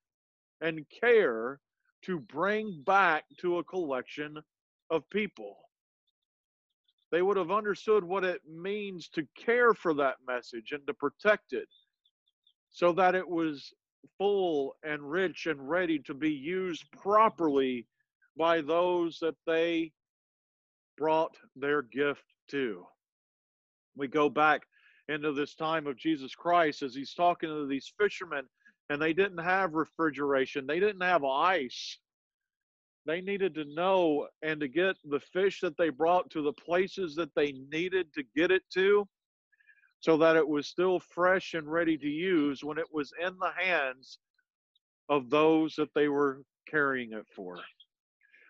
and 0.61 0.85
care 0.89 1.59
to 2.03 2.19
bring 2.19 2.81
back 2.85 3.25
to 3.39 3.57
a 3.57 3.63
collection 3.63 4.37
of 4.89 5.09
people. 5.09 5.57
They 7.11 7.21
would 7.21 7.37
have 7.37 7.51
understood 7.51 8.03
what 8.03 8.23
it 8.23 8.41
means 8.49 9.09
to 9.09 9.27
care 9.37 9.73
for 9.73 9.93
that 9.95 10.15
message 10.25 10.71
and 10.71 10.85
to 10.87 10.93
protect 10.93 11.53
it 11.53 11.67
so 12.71 12.93
that 12.93 13.15
it 13.15 13.27
was 13.27 13.73
full 14.17 14.75
and 14.83 15.11
rich 15.11 15.45
and 15.45 15.69
ready 15.69 15.99
to 15.99 16.13
be 16.13 16.31
used 16.31 16.85
properly 16.91 17.85
by 18.37 18.61
those 18.61 19.19
that 19.19 19.35
they 19.45 19.91
brought 20.97 21.35
their 21.55 21.81
gift 21.81 22.23
to. 22.49 22.85
We 23.95 24.07
go 24.07 24.29
back 24.29 24.61
into 25.11 25.33
this 25.33 25.53
time 25.55 25.87
of 25.87 25.97
Jesus 25.97 26.33
Christ 26.33 26.81
as 26.81 26.95
he's 26.95 27.13
talking 27.13 27.49
to 27.49 27.67
these 27.67 27.93
fishermen, 27.99 28.45
and 28.89 29.01
they 29.01 29.13
didn't 29.13 29.37
have 29.37 29.73
refrigeration, 29.73 30.65
they 30.65 30.79
didn't 30.79 31.03
have 31.03 31.23
ice. 31.23 31.97
They 33.05 33.21
needed 33.21 33.55
to 33.55 33.65
know 33.65 34.27
and 34.43 34.59
to 34.59 34.67
get 34.67 34.95
the 35.03 35.19
fish 35.19 35.59
that 35.61 35.75
they 35.77 35.89
brought 35.89 36.29
to 36.31 36.43
the 36.43 36.53
places 36.53 37.15
that 37.15 37.33
they 37.35 37.53
needed 37.71 38.13
to 38.13 38.23
get 38.35 38.51
it 38.51 38.63
to 38.73 39.07
so 40.01 40.17
that 40.17 40.35
it 40.35 40.47
was 40.47 40.67
still 40.67 40.99
fresh 40.99 41.53
and 41.53 41.71
ready 41.71 41.97
to 41.97 42.07
use 42.07 42.63
when 42.63 42.77
it 42.77 42.85
was 42.91 43.11
in 43.19 43.33
the 43.39 43.51
hands 43.55 44.19
of 45.09 45.29
those 45.29 45.75
that 45.75 45.93
they 45.95 46.09
were 46.09 46.41
carrying 46.67 47.13
it 47.13 47.25
for. 47.35 47.59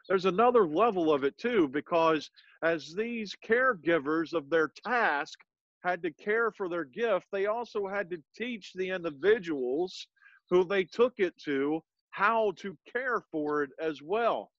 There's 0.10 0.26
another 0.26 0.68
level 0.68 1.14
of 1.14 1.24
it 1.24 1.38
too, 1.38 1.70
because 1.70 2.30
as 2.62 2.94
these 2.94 3.36
caregivers 3.48 4.34
of 4.34 4.50
their 4.50 4.72
task 4.86 5.40
had 5.84 6.02
to 6.04 6.12
care 6.12 6.52
for 6.52 6.70
their 6.70 6.86
gift, 6.86 7.26
they 7.32 7.48
also 7.48 7.88
had 7.88 8.10
to 8.12 8.18
teach 8.36 8.72
the 8.74 8.90
individuals 8.90 10.08
who 10.50 10.64
they 10.64 10.84
took 10.84 11.14
it 11.18 11.38
to 11.40 11.82
how 12.12 12.52
to 12.58 12.78
care 12.92 13.22
for 13.32 13.64
it 13.64 13.72
as 13.80 14.02
well. 14.02 14.52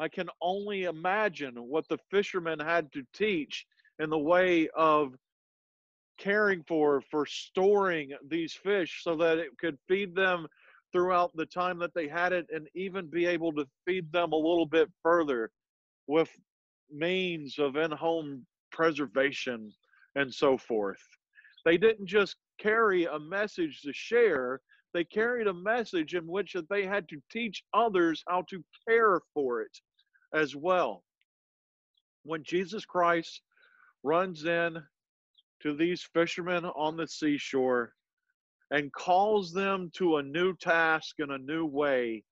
I 0.00 0.08
can 0.08 0.28
only 0.40 0.84
imagine 0.84 1.54
what 1.56 1.88
the 1.88 1.98
fishermen 2.10 2.58
had 2.58 2.92
to 2.92 3.02
teach 3.12 3.66
in 3.98 4.10
the 4.10 4.18
way 4.18 4.68
of 4.76 5.14
caring 6.18 6.64
for, 6.66 7.00
for 7.10 7.26
storing 7.26 8.12
these 8.28 8.52
fish 8.52 9.02
so 9.02 9.16
that 9.16 9.38
it 9.38 9.56
could 9.58 9.78
feed 9.88 10.14
them 10.14 10.46
throughout 10.92 11.36
the 11.36 11.46
time 11.46 11.78
that 11.78 11.94
they 11.94 12.08
had 12.08 12.32
it 12.32 12.46
and 12.52 12.66
even 12.74 13.06
be 13.08 13.26
able 13.26 13.52
to 13.52 13.66
feed 13.86 14.10
them 14.10 14.32
a 14.32 14.36
little 14.36 14.66
bit 14.66 14.88
further 15.02 15.50
with 16.06 16.30
means 16.90 17.58
of 17.58 17.76
in 17.76 17.90
home 17.90 18.46
preservation 18.72 19.72
and 20.18 20.34
so 20.34 20.58
forth. 20.58 21.00
They 21.64 21.78
didn't 21.78 22.06
just 22.06 22.36
carry 22.58 23.04
a 23.04 23.18
message 23.18 23.82
to 23.82 23.92
share, 23.92 24.60
they 24.92 25.04
carried 25.04 25.46
a 25.46 25.54
message 25.54 26.14
in 26.14 26.26
which 26.26 26.56
they 26.68 26.84
had 26.84 27.08
to 27.10 27.22
teach 27.30 27.62
others 27.72 28.24
how 28.26 28.42
to 28.50 28.64
care 28.88 29.20
for 29.32 29.62
it 29.62 29.78
as 30.34 30.56
well. 30.56 31.04
When 32.24 32.42
Jesus 32.42 32.84
Christ 32.84 33.42
runs 34.02 34.44
in 34.44 34.78
to 35.62 35.76
these 35.76 36.02
fishermen 36.14 36.64
on 36.64 36.96
the 36.96 37.06
seashore 37.06 37.92
and 38.70 38.92
calls 38.92 39.52
them 39.52 39.90
to 39.94 40.16
a 40.16 40.22
new 40.22 40.56
task 40.56 41.16
in 41.20 41.30
a 41.30 41.38
new 41.38 41.64
way, 41.64 42.24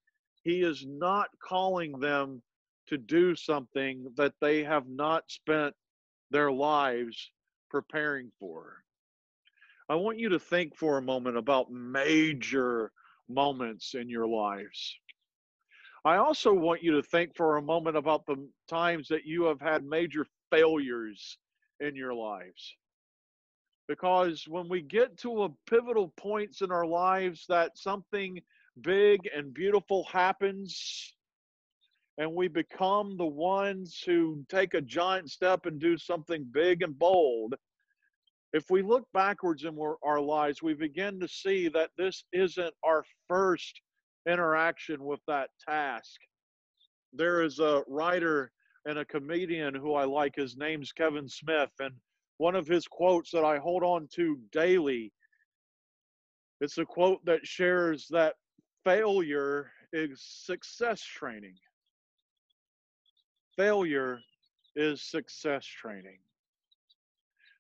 he 0.43 0.63
is 0.63 0.85
not 0.87 1.29
calling 1.47 1.99
them 2.01 2.43
to 2.89 2.99
do 2.99 3.37
something 3.37 4.07
that 4.17 4.35
they 4.41 4.65
have 4.65 4.89
not 4.89 5.25
spent 5.29 5.75
their 6.31 6.51
lives 6.51 7.31
preparing 7.81 8.31
for. 8.39 8.83
I 9.89 9.95
want 9.95 10.19
you 10.19 10.31
to 10.31 10.39
think 10.39 10.77
for 10.77 10.99
a 10.99 11.03
moment 11.03 11.37
about 11.37 11.71
major 11.71 12.91
moments 13.29 13.95
in 13.95 14.09
your 14.09 14.27
lives. 14.27 14.97
I 16.05 16.17
also 16.17 16.53
want 16.53 16.83
you 16.83 16.93
to 16.93 17.03
think 17.03 17.37
for 17.37 17.57
a 17.57 17.63
moment 17.63 17.97
about 17.97 18.27
the 18.27 18.37
times 18.69 19.09
that 19.09 19.25
you 19.25 19.45
have 19.45 19.61
had 19.61 19.85
major 19.85 20.27
failures 20.51 21.39
in 21.81 21.95
your 21.97 22.15
lives 22.15 22.77
because 23.89 24.47
when 24.49 24.69
we 24.69 24.83
get 24.83 25.17
to 25.19 25.45
a 25.45 25.49
pivotal 25.69 26.13
points 26.17 26.61
in 26.61 26.71
our 26.71 26.87
lives 26.87 27.45
that 27.49 27.77
something 27.79 28.41
big 28.81 29.29
and 29.35 29.55
beautiful 29.55 30.05
happens 30.05 31.15
and 32.19 32.33
we 32.33 32.49
become 32.49 33.17
the 33.17 33.27
ones 33.27 34.03
who 34.05 34.45
take 34.49 34.75
a 34.75 34.81
giant 34.81 35.31
step 35.31 35.67
and 35.67 35.79
do 35.81 35.99
something 35.99 36.47
big 36.51 36.83
and 36.83 36.99
bold, 36.99 37.55
if 38.53 38.71
we 38.71 38.83
look 38.83 39.05
backwards 39.13 39.65
in 39.65 39.79
our 40.03 40.21
lives, 40.21 40.63
we 40.63 40.75
begin 40.75 41.21
to 41.21 41.29
see 41.29 41.69
that 41.69 41.91
this 41.99 42.25
isn't 42.33 42.73
our 42.85 43.05
first 43.29 43.81
interaction 44.27 45.05
with 45.05 45.21
that 45.29 45.51
task. 45.69 46.19
There 47.13 47.43
is 47.43 47.59
a 47.59 47.83
writer 47.87 48.51
and 48.87 48.99
a 48.99 49.05
comedian 49.05 49.75
who 49.75 49.95
I 49.95 50.05
like. 50.05 50.37
His 50.37 50.57
name's 50.57 50.93
Kevin 50.93 51.29
Smith. 51.29 51.71
And 51.81 51.95
one 52.39 52.55
of 52.55 52.67
his 52.67 52.87
quotes 52.87 53.31
that 53.33 53.45
I 53.45 53.59
hold 53.59 53.83
on 53.83 54.09
to 54.15 54.39
daily 54.53 55.13
it's 56.61 56.79
a 56.79 56.85
quote 56.85 57.25
that 57.27 57.47
shares 57.47 58.07
that 58.11 58.35
failure 58.85 59.71
is 59.93 60.23
success 60.23 61.03
training. 61.03 61.55
Failure 63.57 64.21
is 64.75 65.01
success 65.01 65.65
training. 65.65 66.19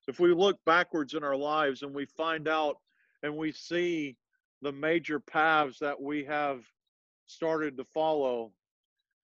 If 0.08 0.20
we 0.20 0.32
look 0.34 0.58
backwards 0.66 1.14
in 1.14 1.24
our 1.24 1.36
lives 1.36 1.82
and 1.82 1.94
we 1.94 2.04
find 2.04 2.46
out 2.46 2.76
and 3.22 3.34
we 3.34 3.50
see 3.50 4.16
the 4.60 4.72
major 4.72 5.18
paths 5.18 5.78
that 5.80 6.00
we 6.00 6.22
have 6.24 6.60
started 7.26 7.78
to 7.78 7.84
follow, 7.84 8.52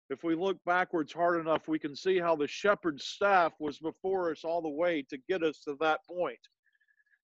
if 0.10 0.24
we 0.24 0.36
look 0.36 0.58
backwards 0.66 1.12
hard 1.12 1.40
enough, 1.40 1.68
we 1.68 1.80
can 1.80 1.96
see 1.96 2.18
how 2.18 2.36
the 2.36 2.48
shepherd's 2.48 3.06
staff 3.06 3.54
was 3.60 3.78
before 3.80 4.32
us 4.32 4.44
all 4.46 4.62
the 4.62 4.70
way 4.70 5.04
to 5.10 5.18
get 5.30 5.44
us 5.44 5.60
to 5.66 5.76
that 5.82 6.00
point. 6.06 6.40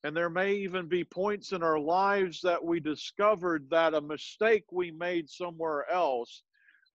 And 0.03 0.15
there 0.15 0.29
may 0.29 0.53
even 0.53 0.87
be 0.87 1.03
points 1.03 1.53
in 1.53 1.63
our 1.63 1.79
lives 1.79 2.41
that 2.41 2.63
we 2.63 2.79
discovered 2.79 3.69
that 3.69 3.93
a 3.93 4.01
mistake 4.01 4.65
we 4.71 4.91
made 4.91 5.29
somewhere 5.29 5.89
else 5.89 6.43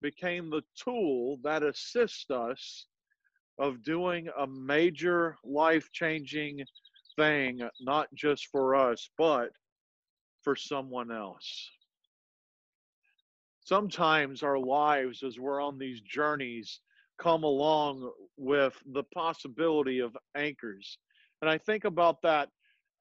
became 0.04 0.50
the 0.50 0.62
tool 0.76 1.38
that 1.42 1.62
assists 1.62 2.30
us 2.30 2.86
of 3.58 3.82
doing 3.82 4.28
a 4.38 4.46
major 4.46 5.34
life 5.42 5.88
changing 5.94 6.62
thing, 7.16 7.66
not 7.80 8.06
just 8.14 8.48
for 8.52 8.74
us, 8.74 9.08
but 9.16 9.48
for 10.42 10.54
someone 10.54 11.10
else. 11.10 11.70
Sometimes 13.60 14.42
our 14.42 14.58
lives, 14.58 15.22
as 15.22 15.40
we're 15.40 15.62
on 15.62 15.78
these 15.78 16.02
journeys, 16.02 16.80
come 17.18 17.42
along 17.42 18.12
with 18.36 18.74
the 18.92 19.04
possibility 19.14 20.00
of 20.00 20.14
anchors. 20.36 20.98
And 21.40 21.48
I 21.48 21.56
think 21.56 21.86
about 21.86 22.20
that 22.24 22.50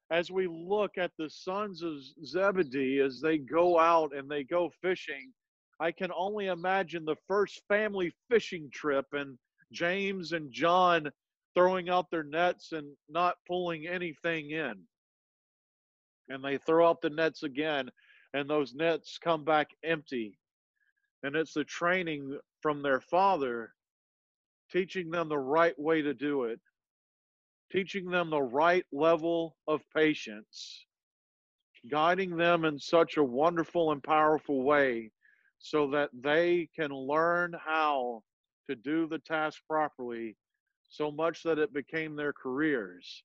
as 0.10 0.32
we 0.32 0.48
look 0.48 0.98
at 0.98 1.12
the 1.20 1.30
sons 1.30 1.84
of 1.84 1.96
Zebedee 2.26 3.02
as 3.02 3.20
they 3.20 3.40
go 3.40 3.78
out 3.78 4.16
and 4.16 4.32
they 4.32 4.46
go 4.46 4.72
fishing, 4.82 5.34
I 5.80 5.92
can 5.92 6.12
only 6.16 6.48
imagine 6.48 7.06
the 7.06 7.18
first 7.28 7.62
family 7.68 8.14
fishing 8.30 8.70
trip 8.72 9.06
and 9.14 9.38
James 9.72 10.32
and 10.32 10.52
John 10.52 11.10
throwing 11.56 11.90
out 11.90 12.10
their 12.10 12.24
nets 12.24 12.72
and 12.72 12.96
not 13.10 13.36
pulling 13.48 13.88
anything 13.88 14.52
in. 14.52 14.76
And 16.30 16.44
they 16.44 16.58
throw 16.58 16.90
out 16.90 17.02
the 17.02 17.10
nets 17.10 17.44
again, 17.44 17.90
and 18.34 18.50
those 18.50 18.74
nets 18.74 19.18
come 19.22 19.44
back 19.44 19.68
empty. 19.84 20.38
And 21.24 21.36
it's 21.36 21.54
the 21.54 21.64
training 21.64 22.38
from 22.62 22.82
their 22.82 23.02
father 23.02 23.74
teaching 24.72 25.12
them 25.12 25.30
the 25.30 25.38
right 25.38 25.78
way 25.78 26.02
to 26.02 26.14
do 26.14 26.46
it 26.46 26.60
teaching 27.74 28.10
them 28.10 28.30
the 28.30 28.42
right 28.42 28.86
level 28.92 29.56
of 29.68 29.82
patience, 29.96 30.86
guiding 31.90 32.38
them 32.38 32.66
in 32.66 32.78
such 32.78 33.18
a 33.18 33.24
wonderful 33.24 33.92
and 33.92 34.04
powerful 34.04 34.62
way 34.62 35.10
so 35.64 35.88
that 35.88 36.10
they 36.14 36.70
can 36.76 36.92
learn 36.92 37.56
how 37.66 38.22
to 38.70 38.76
do 38.76 39.08
the 39.08 39.20
task 39.20 39.62
properly 39.68 40.36
so 40.90 41.10
much 41.10 41.42
that 41.42 41.58
it 41.58 41.74
became 41.74 42.16
their 42.16 42.34
careers. 42.34 43.24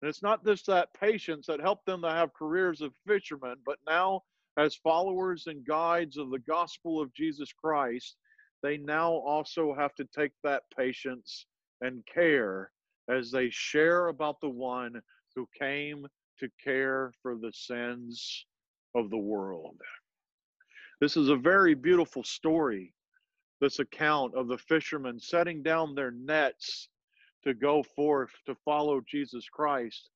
And 0.00 0.08
it's 0.08 0.22
not 0.22 0.44
just 0.44 0.66
that 0.66 0.94
patience 0.94 1.46
that 1.46 1.60
helped 1.60 1.84
them 1.84 2.02
to 2.02 2.10
have 2.10 2.32
careers 2.32 2.80
of 2.80 2.92
fishermen, 3.06 3.56
but 3.66 3.78
now, 3.88 4.22
as 4.56 4.76
followers 4.76 5.48
and 5.48 5.66
guides 5.66 6.16
of 6.16 6.30
the 6.30 6.38
gospel 6.38 7.00
of 7.00 7.12
Jesus 7.12 7.52
Christ, 7.52 8.16
they 8.62 8.76
now 8.76 9.12
also 9.12 9.74
have 9.74 9.96
to 9.96 10.06
take 10.16 10.32
that 10.44 10.62
patience 10.76 11.46
and 11.80 12.06
care 12.06 12.70
as 13.10 13.32
they 13.32 13.50
share 13.50 14.06
about 14.06 14.40
the 14.40 14.48
one 14.48 15.00
who 15.34 15.48
came 15.58 16.06
to 16.38 16.48
care 16.62 17.12
for 17.20 17.34
the 17.34 17.52
sins 17.52 18.46
of 18.94 19.10
the 19.10 19.18
world. 19.18 19.76
This 21.00 21.16
is 21.16 21.28
a 21.28 21.36
very 21.36 21.74
beautiful 21.74 22.24
story, 22.24 22.94
this 23.60 23.80
account 23.80 24.34
of 24.34 24.48
the 24.48 24.56
fishermen 24.56 25.20
setting 25.20 25.62
down 25.62 25.94
their 25.94 26.10
nets 26.10 26.88
to 27.44 27.52
go 27.52 27.82
forth 27.82 28.30
to 28.46 28.54
follow 28.64 29.02
Jesus 29.06 29.46
Christ. 29.48 30.08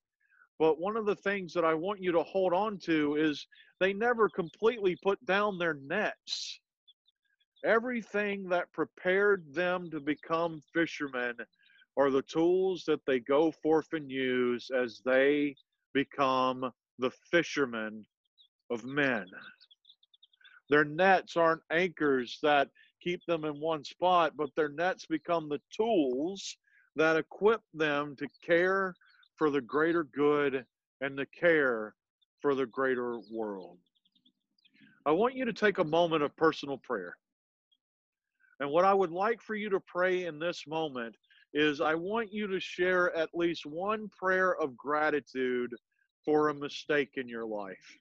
But 0.58 0.80
one 0.80 0.96
of 0.96 1.04
the 1.04 1.16
things 1.16 1.52
that 1.52 1.64
I 1.66 1.74
want 1.74 2.02
you 2.02 2.12
to 2.12 2.22
hold 2.22 2.54
on 2.54 2.78
to 2.84 3.16
is 3.16 3.46
they 3.78 3.92
never 3.92 4.28
completely 4.30 4.96
put 5.02 5.22
down 5.26 5.58
their 5.58 5.74
nets. 5.74 6.60
Everything 7.62 8.48
that 8.48 8.72
prepared 8.72 9.44
them 9.52 9.90
to 9.90 10.00
become 10.00 10.62
fishermen 10.72 11.34
are 11.98 12.10
the 12.10 12.22
tools 12.22 12.84
that 12.86 13.04
they 13.06 13.20
go 13.20 13.50
forth 13.62 13.88
and 13.92 14.10
use 14.10 14.70
as 14.74 15.02
they 15.04 15.54
become 15.92 16.72
the 16.98 17.10
fishermen 17.30 18.06
of 18.70 18.84
men. 18.84 19.26
Their 20.70 20.84
nets 20.84 21.36
aren't 21.36 21.62
anchors 21.70 22.38
that 22.42 22.68
keep 23.02 23.24
them 23.26 23.44
in 23.44 23.60
one 23.60 23.84
spot, 23.84 24.32
but 24.36 24.50
their 24.54 24.68
nets 24.68 25.04
become 25.04 25.48
the 25.48 25.60
tools 25.76 26.56
that 26.96 27.16
equip 27.16 27.60
them 27.74 28.14
to 28.16 28.28
care 28.44 28.94
for 29.36 29.50
the 29.50 29.60
greater 29.60 30.04
good 30.04 30.64
and 31.00 31.16
to 31.16 31.26
care 31.26 31.94
for 32.40 32.54
the 32.54 32.66
greater 32.66 33.18
world. 33.32 33.78
I 35.04 35.10
want 35.10 35.34
you 35.34 35.44
to 35.44 35.52
take 35.52 35.78
a 35.78 35.84
moment 35.84 36.22
of 36.22 36.36
personal 36.36 36.78
prayer. 36.78 37.16
And 38.60 38.70
what 38.70 38.84
I 38.84 38.94
would 38.94 39.10
like 39.10 39.42
for 39.42 39.54
you 39.54 39.70
to 39.70 39.80
pray 39.80 40.26
in 40.26 40.38
this 40.38 40.66
moment 40.68 41.16
is 41.52 41.80
I 41.80 41.94
want 41.94 42.32
you 42.32 42.46
to 42.46 42.60
share 42.60 43.14
at 43.16 43.30
least 43.34 43.66
one 43.66 44.08
prayer 44.16 44.54
of 44.56 44.76
gratitude 44.76 45.74
for 46.24 46.48
a 46.48 46.54
mistake 46.54 47.12
in 47.16 47.28
your 47.28 47.46
life. 47.46 47.98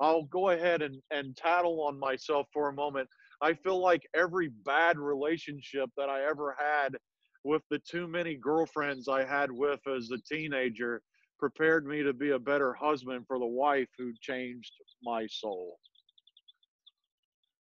I'll 0.00 0.24
go 0.24 0.50
ahead 0.50 0.82
and, 0.82 1.00
and 1.10 1.36
tattle 1.36 1.82
on 1.82 1.98
myself 1.98 2.46
for 2.52 2.68
a 2.68 2.74
moment. 2.74 3.08
I 3.40 3.54
feel 3.54 3.78
like 3.78 4.06
every 4.14 4.48
bad 4.64 4.98
relationship 4.98 5.90
that 5.96 6.08
I 6.08 6.24
ever 6.24 6.56
had 6.58 6.96
with 7.44 7.62
the 7.70 7.78
too 7.78 8.08
many 8.08 8.34
girlfriends 8.34 9.08
I 9.08 9.24
had 9.24 9.50
with 9.50 9.80
as 9.86 10.10
a 10.10 10.34
teenager 10.34 11.02
prepared 11.38 11.86
me 11.86 12.02
to 12.02 12.12
be 12.12 12.30
a 12.30 12.38
better 12.38 12.72
husband 12.74 13.24
for 13.26 13.38
the 13.38 13.46
wife 13.46 13.88
who 13.98 14.12
changed 14.20 14.72
my 15.02 15.26
soul. 15.26 15.78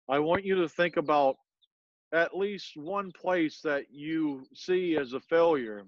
I 0.09 0.19
want 0.19 0.45
you 0.45 0.57
to 0.57 0.69
think 0.69 0.97
about 0.97 1.37
at 2.13 2.37
least 2.37 2.77
one 2.77 3.13
place 3.13 3.61
that 3.63 3.85
you 3.91 4.45
see 4.55 4.97
as 4.97 5.13
a 5.13 5.21
failure. 5.21 5.85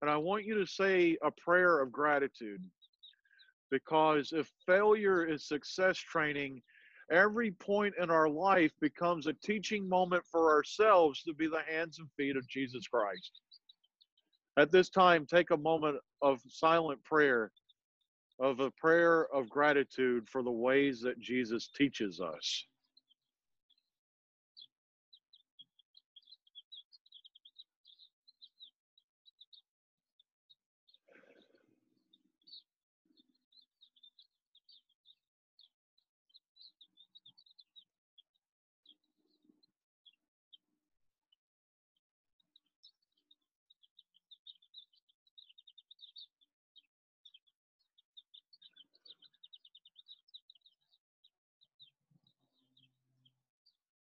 And 0.00 0.10
I 0.10 0.16
want 0.16 0.44
you 0.44 0.54
to 0.58 0.66
say 0.66 1.16
a 1.22 1.30
prayer 1.30 1.80
of 1.80 1.90
gratitude. 1.90 2.62
Because 3.70 4.32
if 4.32 4.50
failure 4.66 5.24
is 5.24 5.46
success 5.46 5.98
training, 5.98 6.62
every 7.10 7.50
point 7.50 7.94
in 8.00 8.10
our 8.10 8.28
life 8.28 8.72
becomes 8.80 9.26
a 9.26 9.32
teaching 9.34 9.88
moment 9.88 10.24
for 10.30 10.50
ourselves 10.52 11.22
to 11.22 11.34
be 11.34 11.46
the 11.46 11.62
hands 11.68 11.98
and 11.98 12.08
feet 12.16 12.36
of 12.36 12.48
Jesus 12.48 12.86
Christ. 12.86 13.40
At 14.56 14.70
this 14.70 14.88
time, 14.88 15.26
take 15.26 15.50
a 15.50 15.56
moment 15.56 15.96
of 16.22 16.40
silent 16.46 17.02
prayer, 17.02 17.50
of 18.38 18.60
a 18.60 18.70
prayer 18.70 19.26
of 19.34 19.48
gratitude 19.48 20.28
for 20.28 20.42
the 20.42 20.50
ways 20.50 21.00
that 21.00 21.18
Jesus 21.18 21.68
teaches 21.76 22.20
us. 22.20 22.64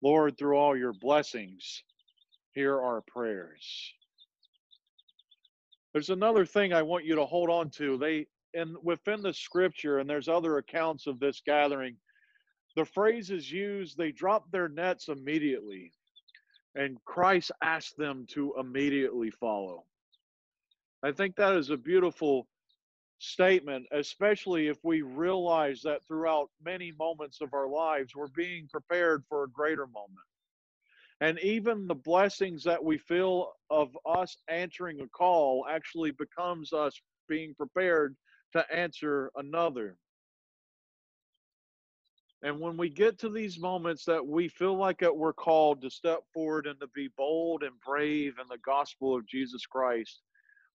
Lord, 0.06 0.38
through 0.38 0.56
all 0.56 0.76
your 0.76 0.92
blessings, 0.92 1.82
hear 2.54 2.80
our 2.80 3.00
prayers. 3.00 3.92
There's 5.92 6.10
another 6.10 6.46
thing 6.46 6.72
I 6.72 6.82
want 6.82 7.04
you 7.04 7.16
to 7.16 7.26
hold 7.26 7.50
on 7.50 7.70
to. 7.70 7.98
They 7.98 8.28
and 8.54 8.76
within 8.84 9.20
the 9.20 9.34
scripture, 9.34 9.98
and 9.98 10.08
there's 10.08 10.28
other 10.28 10.58
accounts 10.58 11.08
of 11.08 11.18
this 11.18 11.42
gathering, 11.44 11.96
the 12.76 12.84
phrase 12.84 13.32
is 13.32 13.50
used, 13.50 13.98
they 13.98 14.12
dropped 14.12 14.52
their 14.52 14.68
nets 14.68 15.08
immediately. 15.08 15.90
And 16.76 17.04
Christ 17.04 17.50
asked 17.60 17.96
them 17.96 18.26
to 18.28 18.54
immediately 18.60 19.32
follow. 19.32 19.86
I 21.02 21.10
think 21.10 21.34
that 21.34 21.56
is 21.56 21.70
a 21.70 21.76
beautiful 21.76 22.46
statement, 23.18 23.86
especially 23.92 24.68
if 24.68 24.78
we 24.82 25.02
realize 25.02 25.80
that 25.82 26.06
throughout 26.06 26.50
many 26.62 26.92
moments 26.98 27.40
of 27.40 27.54
our 27.54 27.68
lives, 27.68 28.14
we're 28.14 28.28
being 28.28 28.68
prepared 28.70 29.24
for 29.28 29.44
a 29.44 29.50
greater 29.50 29.86
moment. 29.86 30.26
And 31.20 31.38
even 31.40 31.86
the 31.86 31.94
blessings 31.94 32.62
that 32.64 32.82
we 32.82 32.98
feel 32.98 33.52
of 33.70 33.96
us 34.04 34.36
answering 34.48 35.00
a 35.00 35.08
call 35.08 35.66
actually 35.68 36.10
becomes 36.10 36.72
us 36.72 37.00
being 37.28 37.54
prepared 37.54 38.14
to 38.52 38.64
answer 38.74 39.30
another. 39.36 39.96
And 42.42 42.60
when 42.60 42.76
we 42.76 42.90
get 42.90 43.18
to 43.20 43.30
these 43.30 43.58
moments 43.58 44.04
that 44.04 44.24
we 44.24 44.48
feel 44.48 44.76
like 44.76 44.98
that 44.98 45.16
we're 45.16 45.32
called 45.32 45.80
to 45.82 45.90
step 45.90 46.20
forward 46.34 46.66
and 46.66 46.78
to 46.80 46.86
be 46.94 47.08
bold 47.16 47.62
and 47.62 47.72
brave 47.84 48.34
in 48.38 48.46
the 48.48 48.58
gospel 48.58 49.16
of 49.16 49.26
Jesus 49.26 49.64
Christ, 49.64 50.20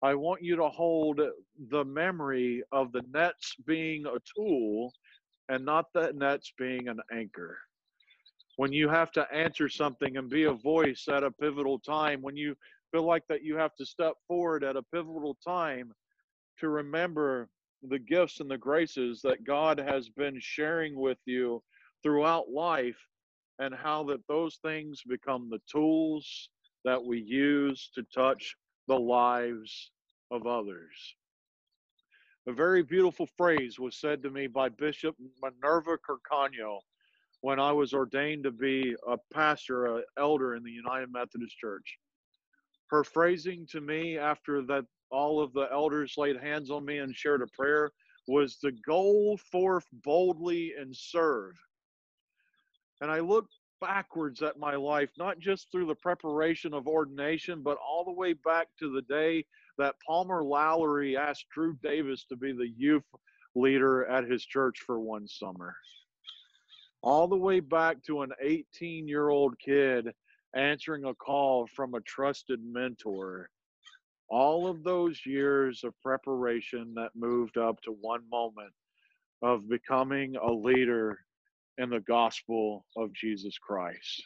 I 0.04 0.16
want 0.16 0.42
you 0.42 0.56
to 0.56 0.68
hold 0.68 1.22
the 1.70 1.86
memory 1.86 2.64
of 2.72 2.92
the 2.92 3.04
nets 3.14 3.56
being 3.68 4.06
a 4.08 4.18
tool 4.36 4.92
and 5.50 5.64
not 5.64 5.94
the 5.94 6.12
nets 6.14 6.52
being 6.58 6.88
an 6.88 7.00
anchor. 7.12 7.60
When 8.56 8.74
you 8.74 8.90
have 8.90 9.12
to 9.12 9.32
answer 9.32 9.70
something 9.70 10.18
and 10.18 10.30
be 10.30 10.46
a 10.46 10.54
voice 10.54 11.08
at 11.08 11.24
a 11.24 11.32
pivotal 11.32 11.78
time, 11.80 12.22
when 12.22 12.36
you 12.36 12.56
feel 12.92 13.04
like 13.04 13.24
that 13.30 13.44
you 13.44 13.56
have 13.58 13.76
to 13.76 13.86
step 13.86 14.14
forward 14.28 14.64
at 14.64 14.76
a 14.76 14.84
pivotal 14.84 15.38
time 15.46 15.94
to 16.60 16.70
remember 16.70 17.50
the 17.84 18.00
gifts 18.00 18.40
and 18.40 18.50
the 18.50 18.58
graces 18.58 19.22
that 19.24 19.44
God 19.44 19.80
has 19.80 20.10
been 20.10 20.38
sharing 20.40 21.00
with 21.00 21.18
you 21.26 21.62
throughout 22.02 22.50
life 22.50 22.98
and 23.60 23.74
how 23.74 24.04
that 24.06 24.28
those 24.28 24.58
things 24.64 25.02
become 25.08 25.50
the 25.50 25.62
tools 25.72 26.50
that 26.86 27.04
we 27.04 27.20
use 27.20 27.92
to 27.94 28.04
touch 28.14 28.56
the 28.92 29.00
lives 29.00 29.90
of 30.32 30.46
others. 30.46 31.16
A 32.46 32.52
very 32.52 32.84
beautiful 32.84 33.26
phrase 33.38 33.80
was 33.80 33.96
said 33.96 34.22
to 34.22 34.30
me 34.30 34.48
by 34.48 34.68
Bishop 34.68 35.16
Minerva 35.42 35.98
Carcano 35.98 36.80
when 37.40 37.58
I 37.58 37.72
was 37.72 37.94
ordained 37.94 38.44
to 38.44 38.52
be 38.52 38.94
a 39.08 39.16
pastor, 39.34 39.96
an 39.96 40.04
elder 40.18 40.56
in 40.56 40.64
the 40.64 40.72
United 40.72 41.10
Methodist 41.10 41.58
Church. 41.58 42.00
Her 42.90 43.06
phrasing 43.06 43.66
to 43.72 43.80
me 43.80 44.18
after 44.18 44.62
that 44.64 44.84
all 45.10 45.42
of 45.42 45.54
the 45.54 45.70
elders 45.72 46.16
laid 46.18 46.36
hands 46.36 46.70
on 46.70 46.84
me 46.84 46.98
and 46.98 47.16
shared 47.16 47.42
a 47.42 47.48
prayer 47.58 47.92
was 48.28 48.58
to 48.58 48.74
go 48.86 49.38
forth 49.50 49.86
boldly 50.04 50.74
and 50.78 50.94
serve. 50.94 51.54
And 53.00 53.10
I 53.10 53.22
look 53.22 53.48
backwards 53.82 54.42
at 54.42 54.60
my 54.60 54.76
life, 54.76 55.10
not 55.18 55.40
just 55.40 55.72
through 55.72 55.88
the 55.88 55.96
preparation 55.96 56.74
of 56.74 56.88
ordination, 56.88 57.62
but 57.62 57.78
all 57.78 58.06
the 58.06 58.12
way 58.12 58.34
back 58.34 58.68
to 58.80 58.94
the 58.94 59.02
day 59.02 59.44
that 59.78 59.96
Palmer 60.06 60.44
Lowry 60.44 61.18
asked 61.18 61.50
Drew 61.54 61.76
Davis 61.84 62.24
to 62.26 62.36
be 62.38 62.54
the 62.54 62.72
youth 62.78 63.04
leader 63.56 64.06
at 64.06 64.30
his 64.30 64.46
church 64.46 64.80
for 64.86 65.00
one 65.00 65.28
summer. 65.28 65.76
All 67.02 67.28
the 67.28 67.36
way 67.36 67.60
back 67.60 68.04
to 68.04 68.22
an 68.22 68.32
18 68.40 69.08
year 69.08 69.30
old 69.30 69.58
kid 69.60 70.14
answering 70.56 71.06
a 71.06 71.16
call 71.16 71.68
from 71.68 71.96
a 71.96 72.02
trusted 72.02 72.60
mentor 72.64 73.50
all 74.32 74.66
of 74.66 74.84
those 74.84 75.26
years 75.26 75.84
of 75.84 75.94
preparation 76.02 76.94
that 76.96 77.12
moved 77.16 77.58
up 77.58 77.82
to 77.82 77.92
one 78.00 78.22
moment 78.32 78.72
of 79.42 79.68
becoming 79.68 80.38
a 80.38 80.52
leader 80.52 81.20
in 81.78 81.90
the 81.90 82.00
gospel 82.02 82.86
of 82.98 83.14
Jesus 83.14 83.58
Christ. 83.58 84.24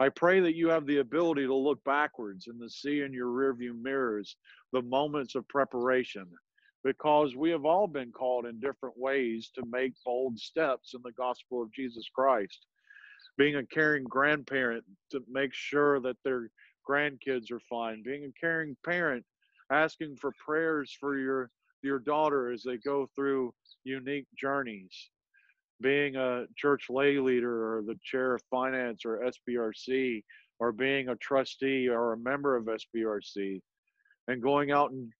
I 0.00 0.08
pray 0.10 0.40
that 0.40 0.54
you 0.54 0.68
have 0.68 0.86
the 0.86 0.98
ability 0.98 1.46
to 1.46 1.54
look 1.54 1.82
backwards 1.84 2.46
and 2.46 2.60
to 2.60 2.68
see 2.68 3.00
in 3.00 3.12
your 3.12 3.26
rearview 3.26 3.80
mirrors 3.80 4.36
the 4.72 4.82
moments 4.82 5.34
of 5.34 5.48
preparation 5.48 6.26
because 6.84 7.34
we 7.34 7.50
have 7.50 7.64
all 7.64 7.88
been 7.88 8.12
called 8.12 8.46
in 8.46 8.60
different 8.60 8.96
ways 8.96 9.50
to 9.54 9.62
make 9.68 9.92
bold 10.04 10.38
steps 10.38 10.94
in 10.94 11.00
the 11.02 11.12
gospel 11.12 11.62
of 11.62 11.72
Jesus 11.72 12.08
Christ. 12.14 12.66
Being 13.36 13.56
a 13.56 13.66
caring 13.66 14.04
grandparent 14.04 14.84
to 15.10 15.20
make 15.28 15.52
sure 15.52 16.00
that 16.00 16.16
their 16.24 16.50
grandkids 16.88 17.50
are 17.50 17.60
fine. 17.68 18.02
Being 18.04 18.24
a 18.24 18.40
caring 18.40 18.76
parent, 18.84 19.24
asking 19.70 20.16
for 20.16 20.32
prayers 20.44 20.96
for 20.98 21.18
your 21.18 21.50
your 21.82 21.98
daughter 21.98 22.50
as 22.50 22.62
they 22.62 22.76
go 22.76 23.08
through 23.14 23.54
unique 23.84 24.26
journeys. 24.36 25.10
Being 25.80 26.16
a 26.16 26.46
church 26.56 26.86
lay 26.90 27.18
leader 27.18 27.78
or 27.78 27.82
the 27.82 27.98
chair 28.02 28.34
of 28.34 28.42
finance 28.50 29.04
or 29.04 29.20
SPRC 29.48 30.22
or 30.58 30.72
being 30.72 31.08
a 31.08 31.16
trustee 31.16 31.88
or 31.88 32.12
a 32.12 32.18
member 32.18 32.56
of 32.56 32.64
SPRC 32.64 33.60
and 34.26 34.42
going 34.42 34.72
out 34.72 34.90
and 34.90 35.12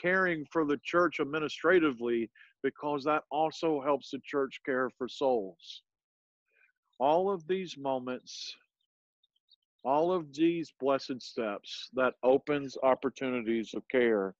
caring 0.00 0.44
for 0.52 0.64
the 0.64 0.78
church 0.84 1.18
administratively 1.18 2.30
because 2.62 3.04
that 3.04 3.24
also 3.30 3.80
helps 3.80 4.10
the 4.10 4.20
church 4.24 4.60
care 4.66 4.90
for 4.98 5.08
souls. 5.08 5.82
All 6.98 7.30
of 7.30 7.46
these 7.46 7.78
moments 7.78 8.54
all 9.82 10.12
of 10.12 10.34
these 10.34 10.72
blessed 10.78 11.20
steps 11.20 11.88
that 11.94 12.14
opens 12.22 12.76
opportunities 12.82 13.72
of 13.74 13.86
care 13.88 14.34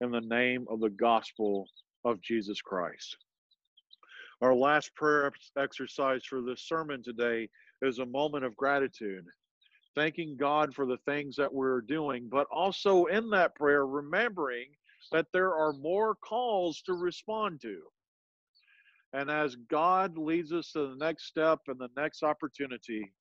in 0.00 0.10
the 0.10 0.20
name 0.20 0.66
of 0.70 0.80
the 0.80 0.90
gospel 0.90 1.68
of 2.04 2.20
Jesus 2.20 2.60
Christ. 2.60 3.16
Our 4.44 4.54
last 4.54 4.94
prayer 4.94 5.32
exercise 5.58 6.22
for 6.22 6.42
this 6.42 6.68
sermon 6.68 7.02
today 7.02 7.48
is 7.80 7.98
a 7.98 8.04
moment 8.04 8.44
of 8.44 8.54
gratitude, 8.54 9.24
thanking 9.94 10.36
God 10.36 10.74
for 10.74 10.84
the 10.84 10.98
things 11.06 11.34
that 11.36 11.50
we're 11.50 11.80
doing, 11.80 12.28
but 12.30 12.46
also 12.52 13.06
in 13.06 13.30
that 13.30 13.54
prayer, 13.54 13.86
remembering 13.86 14.66
that 15.12 15.28
there 15.32 15.54
are 15.54 15.72
more 15.72 16.14
calls 16.16 16.82
to 16.82 16.92
respond 16.92 17.62
to. 17.62 17.78
And 19.14 19.30
as 19.30 19.56
God 19.56 20.18
leads 20.18 20.52
us 20.52 20.72
to 20.72 20.88
the 20.88 20.96
next 21.02 21.24
step 21.24 21.60
and 21.68 21.78
the 21.78 21.88
next 21.96 22.22
opportunity, 22.22 23.14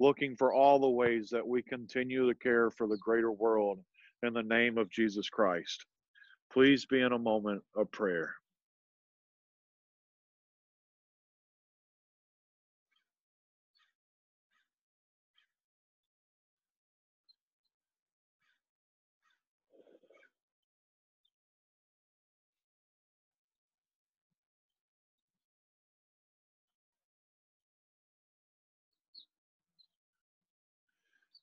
looking 0.00 0.34
for 0.36 0.54
all 0.54 0.78
the 0.78 0.88
ways 0.88 1.28
that 1.32 1.46
we 1.46 1.60
continue 1.60 2.26
to 2.26 2.34
care 2.34 2.70
for 2.70 2.86
the 2.86 2.96
greater 2.96 3.30
world 3.30 3.78
in 4.22 4.32
the 4.32 4.42
name 4.42 4.78
of 4.78 4.90
Jesus 4.90 5.28
Christ. 5.28 5.84
Please 6.50 6.86
be 6.86 7.02
in 7.02 7.12
a 7.12 7.18
moment 7.18 7.60
of 7.76 7.92
prayer. 7.92 8.36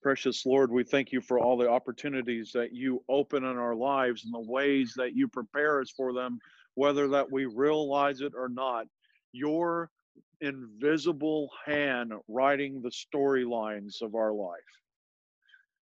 Precious 0.02 0.46
Lord, 0.46 0.72
we 0.72 0.86
thank 0.86 1.12
you 1.12 1.20
for 1.20 1.40
all 1.40 1.58
the 1.58 1.70
opportunities 1.70 2.52
that 2.54 2.74
you 2.74 3.04
open 3.10 3.44
in 3.44 3.58
our 3.58 3.76
lives 3.76 4.24
and 4.24 4.34
the 4.34 4.50
ways 4.50 4.94
that 4.96 5.14
you 5.14 5.28
prepare 5.28 5.82
us 5.82 5.92
for 5.92 6.14
them, 6.14 6.40
whether 6.76 7.10
that 7.10 7.30
we 7.30 7.46
realize 7.46 8.22
it 8.22 8.32
or 8.34 8.48
not. 8.48 8.86
Your 9.34 9.92
invisible 10.40 11.50
hand 11.66 12.14
writing 12.30 12.82
the 12.82 12.92
storylines 12.92 14.02
of 14.02 14.16
our 14.16 14.32
life. 14.32 14.60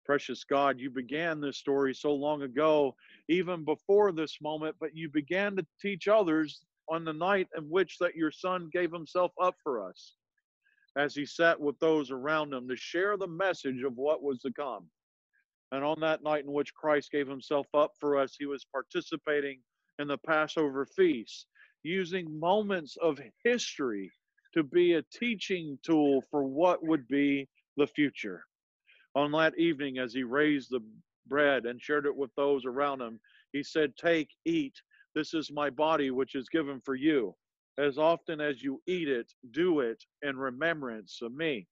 Precious 0.04 0.44
God, 0.44 0.78
you 0.78 0.90
began 0.90 1.40
this 1.40 1.56
story 1.56 1.94
so 1.94 2.12
long 2.12 2.42
ago, 2.42 2.94
even 3.28 3.64
before 3.64 4.12
this 4.12 4.38
moment, 4.42 4.76
but 4.78 4.94
you 4.94 5.08
began 5.08 5.56
to 5.56 5.66
teach 5.80 6.06
others 6.06 6.60
on 6.90 7.06
the 7.06 7.12
night 7.14 7.48
in 7.56 7.64
which 7.64 7.96
that 7.98 8.14
your 8.14 8.30
son 8.30 8.68
gave 8.70 8.92
himself 8.92 9.32
up 9.40 9.54
for 9.62 9.88
us 9.88 10.16
as 10.96 11.14
he 11.14 11.24
sat 11.24 11.58
with 11.58 11.78
those 11.78 12.10
around 12.10 12.52
him 12.52 12.68
to 12.68 12.76
share 12.76 13.16
the 13.16 13.26
message 13.26 13.82
of 13.82 13.96
what 13.96 14.22
was 14.22 14.40
to 14.40 14.52
come. 14.52 14.88
And 15.70 15.82
on 15.82 16.00
that 16.00 16.22
night 16.22 16.44
in 16.44 16.52
which 16.52 16.74
Christ 16.74 17.10
gave 17.10 17.26
himself 17.26 17.66
up 17.74 17.92
for 17.98 18.18
us, 18.18 18.36
he 18.38 18.46
was 18.46 18.66
participating 18.70 19.60
in 19.98 20.08
the 20.08 20.18
Passover 20.18 20.84
feast, 20.84 21.46
using 21.82 22.38
moments 22.38 22.96
of 23.00 23.18
history 23.42 24.10
to 24.52 24.62
be 24.62 24.94
a 24.94 25.04
teaching 25.12 25.78
tool 25.82 26.22
for 26.30 26.44
what 26.44 26.84
would 26.84 27.08
be 27.08 27.48
the 27.78 27.86
future. 27.86 28.44
On 29.14 29.32
that 29.32 29.58
evening, 29.58 29.98
as 29.98 30.12
he 30.12 30.24
raised 30.24 30.70
the 30.70 30.80
bread 31.26 31.64
and 31.64 31.80
shared 31.80 32.06
it 32.06 32.14
with 32.14 32.30
those 32.36 32.66
around 32.66 33.00
him, 33.00 33.18
he 33.52 33.62
said, 33.62 33.96
Take, 33.96 34.28
eat. 34.44 34.74
This 35.14 35.34
is 35.34 35.50
my 35.50 35.70
body, 35.70 36.10
which 36.10 36.34
is 36.34 36.48
given 36.48 36.80
for 36.84 36.94
you. 36.94 37.34
As 37.78 37.98
often 37.98 38.40
as 38.40 38.62
you 38.62 38.82
eat 38.86 39.08
it, 39.08 39.32
do 39.50 39.80
it 39.80 40.04
in 40.22 40.36
remembrance 40.36 41.20
of 41.22 41.32
me. 41.32 41.66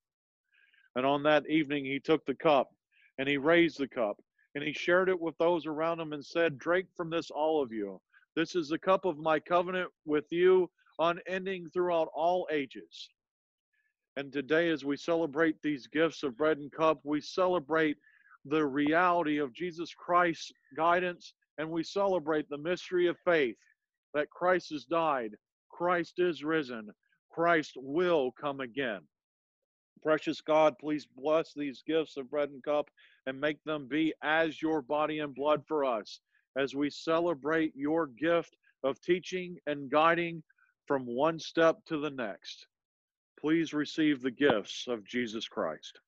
And 0.97 1.05
on 1.05 1.23
that 1.25 1.49
evening, 1.49 1.85
he 1.85 2.01
took 2.01 2.25
the 2.25 2.35
cup 2.35 2.71
and 3.19 3.29
he 3.29 3.37
raised 3.37 3.79
the 3.79 3.89
cup 3.89 4.17
and 4.55 4.65
he 4.65 4.73
shared 4.73 5.09
it 5.09 5.21
with 5.21 5.37
those 5.39 5.67
around 5.67 6.01
him 6.01 6.13
and 6.13 6.25
said, 6.25 6.59
Drink 6.59 6.89
from 6.97 7.11
this, 7.11 7.31
all 7.31 7.63
of 7.63 7.73
you. 7.73 8.01
This 8.35 8.55
is 8.55 8.69
the 8.69 8.79
cup 8.79 9.05
of 9.05 9.19
my 9.19 9.39
covenant 9.39 9.91
with 10.05 10.25
you, 10.31 10.71
unending 10.99 11.69
throughout 11.71 12.09
all 12.15 12.49
ages. 12.51 13.09
And 14.17 14.33
today, 14.33 14.71
as 14.71 14.85
we 14.85 14.97
celebrate 14.97 15.57
these 15.63 15.87
gifts 15.87 16.23
of 16.23 16.37
bread 16.37 16.59
and 16.59 16.73
cup, 16.73 17.01
we 17.05 17.21
celebrate 17.21 17.97
the 18.45 18.65
reality 18.65 19.39
of 19.39 19.53
Jesus 19.53 19.95
Christ's 19.95 20.53
guidance 20.77 21.35
and 21.59 21.71
we 21.71 21.83
celebrate 21.83 22.49
the 22.49 22.59
mystery 22.59 23.07
of 23.07 23.19
faith 23.25 23.57
that 24.15 24.31
Christ 24.31 24.71
has 24.71 24.85
died, 24.85 25.37
Christ 25.81 26.19
is 26.19 26.45
risen, 26.45 26.91
Christ 27.31 27.73
will 27.77 28.33
come 28.33 28.61
again. 28.61 29.01
Precious 30.03 30.43
God, 30.43 30.75
please 30.79 31.07
bless 31.07 31.55
these 31.55 31.83
gifts 31.87 32.19
of 32.19 32.31
bread 32.31 32.51
and 32.51 32.63
cup 32.63 32.91
and 33.25 33.41
make 33.41 33.65
them 33.65 33.89
be 33.89 34.13
as 34.23 34.61
your 34.61 34.83
body 34.83 35.21
and 35.21 35.35
blood 35.35 35.63
for 35.67 35.87
us 35.87 36.21
as 36.55 36.75
we 36.75 36.91
celebrate 36.91 37.75
your 37.75 38.09
gift 38.09 38.59
of 38.85 39.01
teaching 39.01 39.57
and 39.67 39.91
guiding 39.91 40.43
from 40.85 41.07
one 41.07 41.39
step 41.39 41.79
to 41.87 41.97
the 41.97 42.11
next. 42.11 42.67
Please 43.41 43.73
receive 43.73 44.21
the 44.21 44.31
gifts 44.31 44.85
of 44.87 45.07
Jesus 45.07 45.49
Christ. 45.49 45.99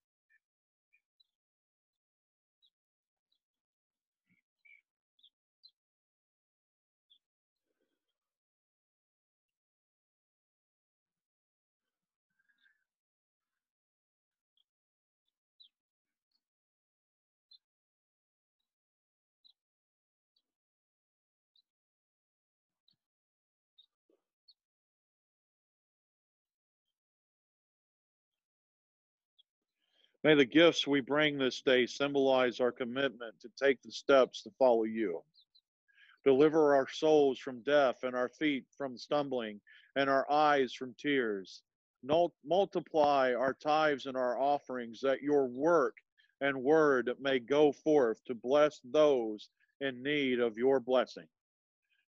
May 30.24 30.34
the 30.34 30.44
gifts 30.44 30.86
we 30.86 31.00
bring 31.00 31.36
this 31.36 31.62
day 31.62 31.86
symbolize 31.86 32.60
our 32.60 32.70
commitment 32.70 33.34
to 33.40 33.48
take 33.60 33.82
the 33.82 33.90
steps 33.90 34.42
to 34.42 34.50
follow 34.58 34.84
you. 34.84 35.20
Deliver 36.24 36.76
our 36.76 36.88
souls 36.88 37.40
from 37.40 37.62
death 37.62 38.04
and 38.04 38.14
our 38.14 38.28
feet 38.28 38.64
from 38.78 38.96
stumbling 38.96 39.60
and 39.96 40.08
our 40.08 40.30
eyes 40.30 40.72
from 40.72 40.94
tears. 40.96 41.62
Multiply 42.44 43.34
our 43.34 43.54
tithes 43.54 44.06
and 44.06 44.16
our 44.16 44.38
offerings 44.40 45.00
that 45.00 45.22
your 45.22 45.46
work 45.48 45.96
and 46.40 46.62
word 46.62 47.10
may 47.20 47.40
go 47.40 47.72
forth 47.72 48.22
to 48.26 48.34
bless 48.34 48.80
those 48.84 49.48
in 49.80 50.02
need 50.02 50.38
of 50.38 50.56
your 50.56 50.78
blessing. 50.78 51.26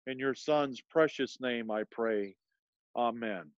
In 0.07 0.17
your 0.17 0.33
Son's 0.33 0.81
precious 0.81 1.39
name 1.39 1.69
I 1.69 1.83
pray. 1.91 2.35
Amen. 2.95 3.51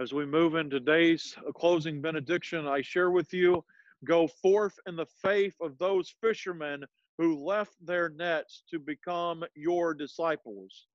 As 0.00 0.12
we 0.12 0.26
move 0.26 0.56
into 0.56 0.80
today's 0.80 1.36
uh, 1.46 1.52
closing 1.52 2.02
benediction, 2.02 2.66
I 2.66 2.82
share 2.82 3.12
with 3.12 3.32
you 3.32 3.64
go 4.04 4.26
forth 4.26 4.76
in 4.88 4.96
the 4.96 5.06
faith 5.06 5.54
of 5.60 5.78
those 5.78 6.12
fishermen 6.20 6.84
who 7.16 7.44
left 7.44 7.74
their 7.80 8.08
nets 8.08 8.64
to 8.70 8.80
become 8.80 9.44
your 9.54 9.94
disciples. 9.94 10.88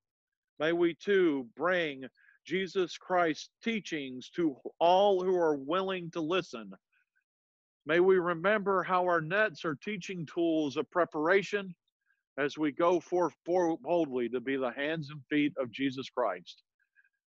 May 0.58 0.72
we 0.72 0.94
too 0.94 1.48
bring 1.56 2.04
Jesus 2.44 2.98
Christ's 2.98 3.48
teachings 3.64 4.28
to 4.36 4.56
all 4.78 5.24
who 5.24 5.34
are 5.34 5.56
willing 5.56 6.10
to 6.10 6.20
listen. 6.20 6.70
May 7.86 8.00
we 8.00 8.18
remember 8.18 8.82
how 8.82 9.04
our 9.04 9.22
nets 9.22 9.64
are 9.64 9.76
teaching 9.76 10.26
tools 10.26 10.76
of 10.76 10.90
preparation 10.90 11.74
as 12.36 12.58
we 12.58 12.70
go 12.70 13.00
forth 13.00 13.34
boldly 13.46 14.28
to 14.28 14.40
be 14.40 14.56
the 14.56 14.72
hands 14.72 15.08
and 15.08 15.24
feet 15.30 15.54
of 15.56 15.72
Jesus 15.72 16.10
Christ. 16.10 16.62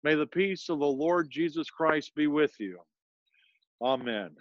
May 0.04 0.16
the 0.16 0.28
peace 0.28 0.70
of 0.70 0.80
the 0.80 0.86
Lord 0.86 1.30
Jesus 1.30 1.70
Christ 1.70 2.14
be 2.16 2.28
with 2.28 2.54
you. 2.60 2.80
Amen. 3.82 4.32